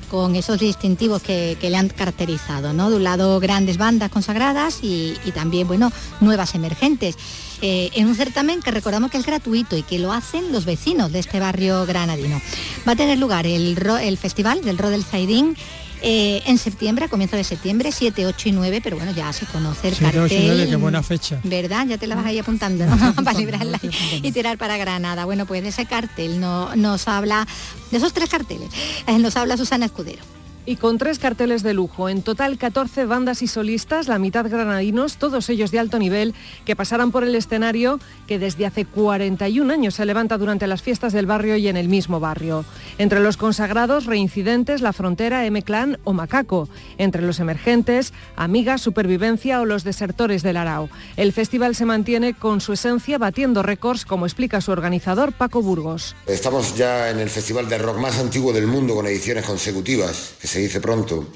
[0.10, 2.90] con esos distintivos que, le han caracterizado, ¿no?
[2.90, 5.92] De un lado grandes bandas consagradas y, también, bueno,
[6.22, 7.18] nuevas emergentes.
[7.62, 11.12] Eh, en un certamen que recordamos que es gratuito y que lo hacen los vecinos
[11.12, 12.42] de este barrio granadino.
[12.88, 15.56] Va a tener lugar el, el Festival del Rodel Zaidín
[16.02, 19.46] eh, en septiembre, a comienzo de septiembre, 7, 8 y 9, pero bueno, ya se
[19.48, 20.24] conoce el 7, cartel.
[20.24, 21.40] 8 y 9, qué buena fecha.
[21.44, 21.88] ¿Verdad?
[21.88, 23.16] Ya te la vas ahí apuntando, ¿no?
[23.16, 23.80] para librarla
[24.22, 25.26] y tirar para Granada.
[25.26, 27.48] Bueno, pues de ese cartel no, nos habla,
[27.90, 28.70] de esos tres carteles,
[29.08, 30.22] eh, nos habla Susana Escudero
[30.68, 32.10] y con tres carteles de lujo.
[32.10, 36.76] En total 14 bandas y solistas, la mitad granadinos, todos ellos de alto nivel, que
[36.76, 41.26] pasarán por el escenario que desde hace 41 años se levanta durante las fiestas del
[41.26, 42.66] barrio y en el mismo barrio.
[42.98, 46.68] Entre los consagrados, reincidentes, La Frontera, M-Clan o Macaco.
[46.98, 50.90] Entre los emergentes, Amiga, Supervivencia o los desertores del Arao.
[51.16, 56.14] El festival se mantiene con su esencia batiendo récords, como explica su organizador Paco Burgos.
[56.26, 60.57] Estamos ya en el festival de rock más antiguo del mundo con ediciones consecutivas, se
[60.58, 61.28] dice pronto,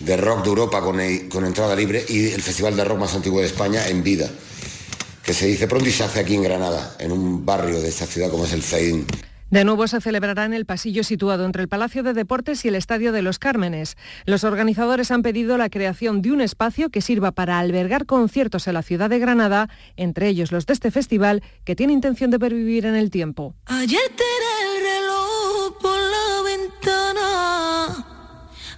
[0.00, 0.98] de rock de Europa con,
[1.28, 4.28] con, entrada libre y el festival de rock más antiguo de España en vida,
[5.22, 8.06] que se dice pronto y se hace aquí en Granada, en un barrio de esta
[8.06, 9.06] ciudad como es el Zaidín.
[9.48, 12.74] De nuevo se celebrará en el pasillo situado entre el Palacio de Deportes y el
[12.74, 13.96] Estadio de los Cármenes.
[14.24, 18.74] Los organizadores han pedido la creación de un espacio que sirva para albergar conciertos en
[18.74, 22.86] la ciudad de Granada, entre ellos los de este festival, que tiene intención de pervivir
[22.86, 23.54] en el tiempo.
[23.66, 26.05] Ayer el reloj por la ventana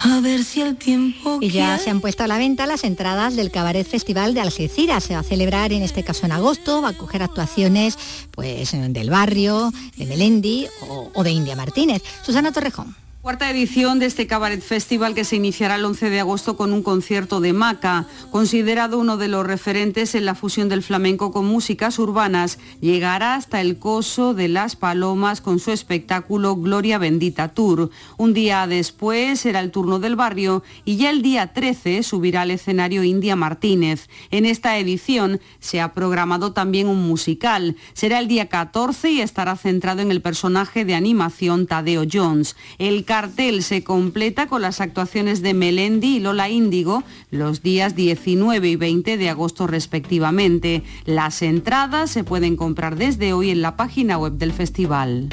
[0.01, 1.39] a ver si el tiempo.
[1.41, 5.05] Y ya se han puesto a la venta las entradas del Cabaret Festival de Algeciras.
[5.05, 7.99] Se va a celebrar en este caso en agosto, va a coger actuaciones
[8.31, 12.03] pues del barrio, de Melendi o, o de India Martínez.
[12.25, 13.08] Susana Torrejón.
[13.29, 16.83] Cuarta edición de este Cabaret Festival que se iniciará el 11 de agosto con un
[16.83, 21.99] concierto de Maca, considerado uno de los referentes en la fusión del flamenco con músicas
[21.99, 22.59] urbanas.
[22.81, 27.91] Llegará hasta el Coso de las Palomas con su espectáculo Gloria Bendita Tour.
[28.17, 32.51] Un día después será el turno del barrio y ya el día 13 subirá al
[32.51, 34.09] escenario India Martínez.
[34.31, 37.77] En esta edición se ha programado también un musical.
[37.93, 42.57] Será el día 14 y estará centrado en el personaje de animación Tadeo Jones.
[42.79, 47.03] El cartel se completa con las actuaciones de Melendi y Lola Índigo
[47.33, 50.85] los días 19 y 20 de agosto respectivamente.
[51.05, 55.29] Las entradas se pueden comprar desde hoy en la página web del festival.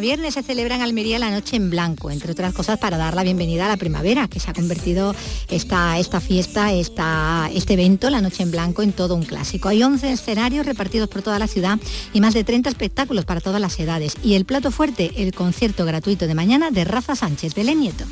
[0.00, 3.22] Viernes se celebra en Almería la Noche en Blanco, entre otras cosas para dar la
[3.22, 5.14] bienvenida a la primavera, que se ha convertido
[5.48, 9.68] esta, esta fiesta, esta, este evento, la Noche en Blanco, en todo un clásico.
[9.68, 11.78] Hay 11 escenarios repartidos por toda la ciudad
[12.12, 14.16] y más de 30 espectáculos para todas las edades.
[14.22, 18.04] Y el plato fuerte, el concierto gratuito de mañana de Rafa Sánchez, Belén Nieto.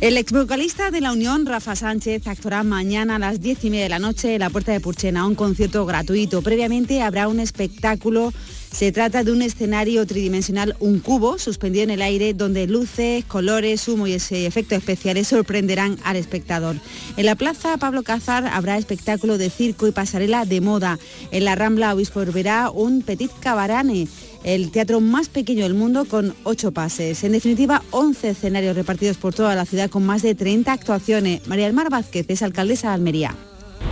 [0.00, 3.84] El ex vocalista de la Unión, Rafa Sánchez, actuará mañana a las 10 y media
[3.84, 6.40] de la noche en la Puerta de Purchena, un concierto gratuito.
[6.40, 8.32] Previamente habrá un espectáculo
[8.72, 13.86] se trata de un escenario tridimensional, un cubo suspendido en el aire donde luces, colores,
[13.88, 16.76] humo y efectos especiales sorprenderán al espectador.
[17.16, 20.98] En la plaza Pablo Cazar habrá espectáculo de circo y pasarela de moda.
[21.30, 24.08] En la Rambla Obispo verá un Petit Cabarane
[24.44, 27.24] el teatro más pequeño del mundo con ocho pases.
[27.24, 31.46] En definitiva, 11 escenarios repartidos por toda la ciudad con más de 30 actuaciones.
[31.46, 33.34] María del Mar Vázquez es alcaldesa de Almería.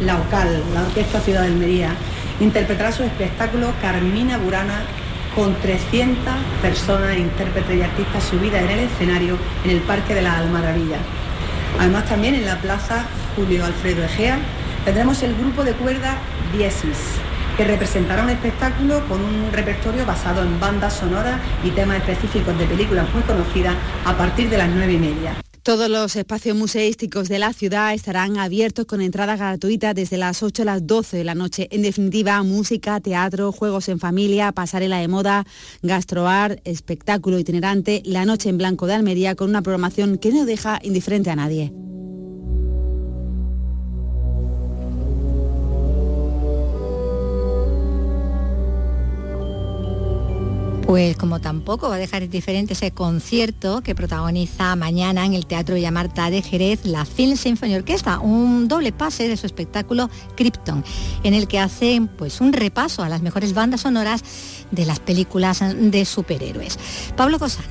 [0.01, 1.97] La OCAL, la Orquesta Ciudad de Almería,
[2.41, 4.83] interpretará su espectáculo Carmina Burana
[5.35, 10.39] con 300 personas, intérpretes y artistas subidas en el escenario en el Parque de la
[10.39, 10.99] Almaravilla.
[11.79, 13.05] Además también en la Plaza
[13.37, 14.39] Julio Alfredo Egea
[14.85, 16.17] tendremos el grupo de cuerda
[16.53, 16.99] Diesis,
[17.57, 22.67] que representará un espectáculo con un repertorio basado en bandas sonoras y temas específicos de
[22.67, 23.75] películas muy conocidas
[24.05, 25.48] a partir de las nueve y media.
[25.69, 30.63] Todos los espacios museísticos de la ciudad estarán abiertos con entrada gratuita desde las 8
[30.63, 31.69] a las 12 de la noche.
[31.71, 35.47] En definitiva, música, teatro, juegos en familia, pasarela de moda,
[35.83, 40.79] gastroar, espectáculo itinerante, la noche en blanco de Almería con una programación que no deja
[40.83, 41.71] indiferente a nadie.
[50.89, 55.75] Pues como tampoco va a dejar indiferente ese concierto que protagoniza mañana en el Teatro
[55.75, 60.83] Villamarta de Jerez la Film Symphony Orquesta, un doble pase de su espectáculo Krypton,
[61.25, 64.23] en el que hacen pues un repaso a las mejores bandas sonoras
[64.71, 66.79] de las películas de superhéroes.
[67.19, 67.69] Pablo Cosano.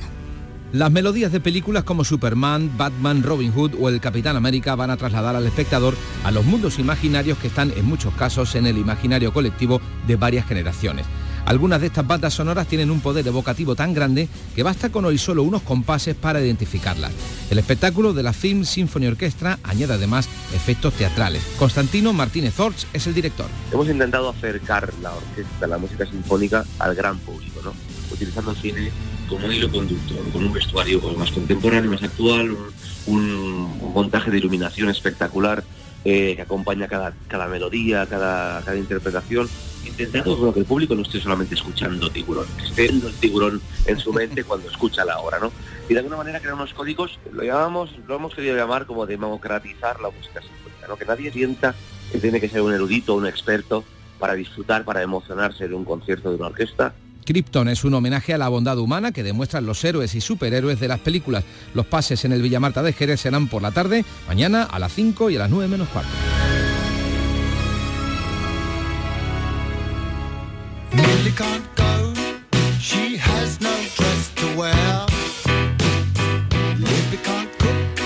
[0.72, 4.98] Las melodías de películas como Superman, Batman, Robin Hood o el Capitán América van a
[4.98, 9.34] trasladar al espectador a los mundos imaginarios que están en muchos casos en el imaginario
[9.34, 11.08] colectivo de varias generaciones.
[11.48, 15.18] Algunas de estas bandas sonoras tienen un poder evocativo tan grande que basta con oír
[15.18, 17.14] solo unos compases para identificarlas.
[17.50, 21.42] El espectáculo de la Film Symphony Orchestra añade además efectos teatrales.
[21.58, 23.46] Constantino Martínez Orch es el director.
[23.72, 27.72] Hemos intentado acercar la orquesta, la música sinfónica al gran público, ¿no?
[28.12, 28.92] utilizando cine
[29.30, 32.58] como hilo conductor, con un vestuario más contemporáneo, más actual,
[33.06, 35.64] un, montaje de iluminación espectacular
[36.06, 39.50] eh, que acompaña cada, cada melodía, cada, cada interpretación
[39.86, 44.14] intentando que el público no esté solamente escuchando tiburón, que esté el tiburón en su
[44.14, 45.52] mente cuando escucha la obra, ¿no?
[45.90, 50.00] Y de alguna manera crear unos códigos, lo llamamos, lo hemos querido llamar como democratizar
[50.02, 50.96] la música sinfónica.
[50.98, 51.76] Que nadie sienta
[52.12, 53.84] que tiene que ser un erudito un experto
[54.20, 56.94] para disfrutar, para emocionarse de un concierto de una orquesta,
[57.28, 60.88] Krypton es un homenaje a la bondad humana que demuestran los héroes y superhéroes de
[60.88, 61.44] las películas.
[61.74, 65.30] Los pases en el Villamarta de Jerez serán por la tarde, mañana a las 5
[65.30, 66.10] y a las 9 menos cuarto.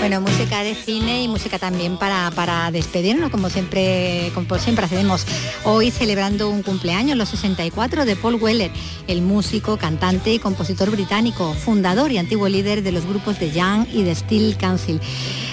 [0.01, 5.27] Bueno, música de cine y música también para, para despedirnos, como siempre, como siempre hacemos
[5.63, 8.71] hoy celebrando un cumpleaños, los 64 de Paul Weller,
[9.07, 13.85] el músico, cantante y compositor británico, fundador y antiguo líder de los grupos de Young
[13.93, 14.99] y de Steel Council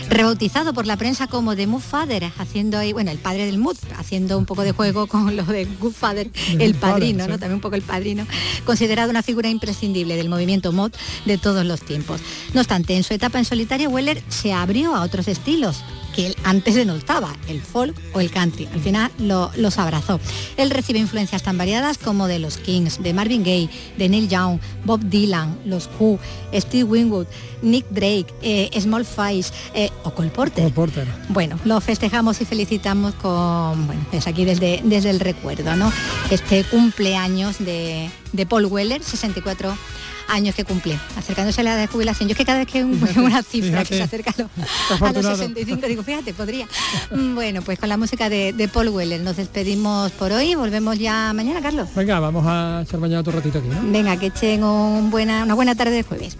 [0.08, 3.76] rebautizado por la prensa como The Mood Father, haciendo ahí, bueno, el padre del Mood,
[3.96, 7.38] haciendo un poco de juego con lo de Good Father, el padrino, ¿no?
[7.38, 8.26] También un poco el padrino,
[8.64, 10.92] considerado una figura imprescindible del movimiento mod
[11.24, 12.20] de todos los tiempos.
[12.54, 15.82] No obstante, en su etapa en solitario, Weller se abrió a otros estilos,
[16.14, 18.68] que él antes denotaba, el folk o el country.
[18.72, 20.20] Al final los abrazó.
[20.56, 24.58] Él recibe influencias tan variadas como de los Kings, de Marvin Gaye, de Neil Young,
[24.84, 26.18] Bob Dylan, los Who,
[26.54, 27.26] Steve Winwood,
[27.62, 30.72] Nick Drake, eh, Small Face eh, o Cole Porter.
[30.72, 31.06] Porter.
[31.28, 35.92] Bueno, lo festejamos y felicitamos con, bueno, es aquí desde, desde el recuerdo, ¿no?
[36.30, 39.76] Este cumpleaños de, de Paul Weller, 64
[40.28, 42.28] años que cumple, acercándose a la edad de jubilación.
[42.28, 46.02] Yo es que cada vez que una cifra que se acerca a los, 65, digo,
[46.02, 46.66] fíjate, podría.
[47.10, 51.32] Mm, bueno, pues con la música de, Paul Weller nos despedimos por hoy, volvemos ya
[51.32, 51.88] mañana, Carlos.
[51.94, 53.80] Venga, vamos a echar mañana otro ratito aquí, ¿no?
[53.90, 56.36] Venga, que echen un buena, una buena tarde de jueves.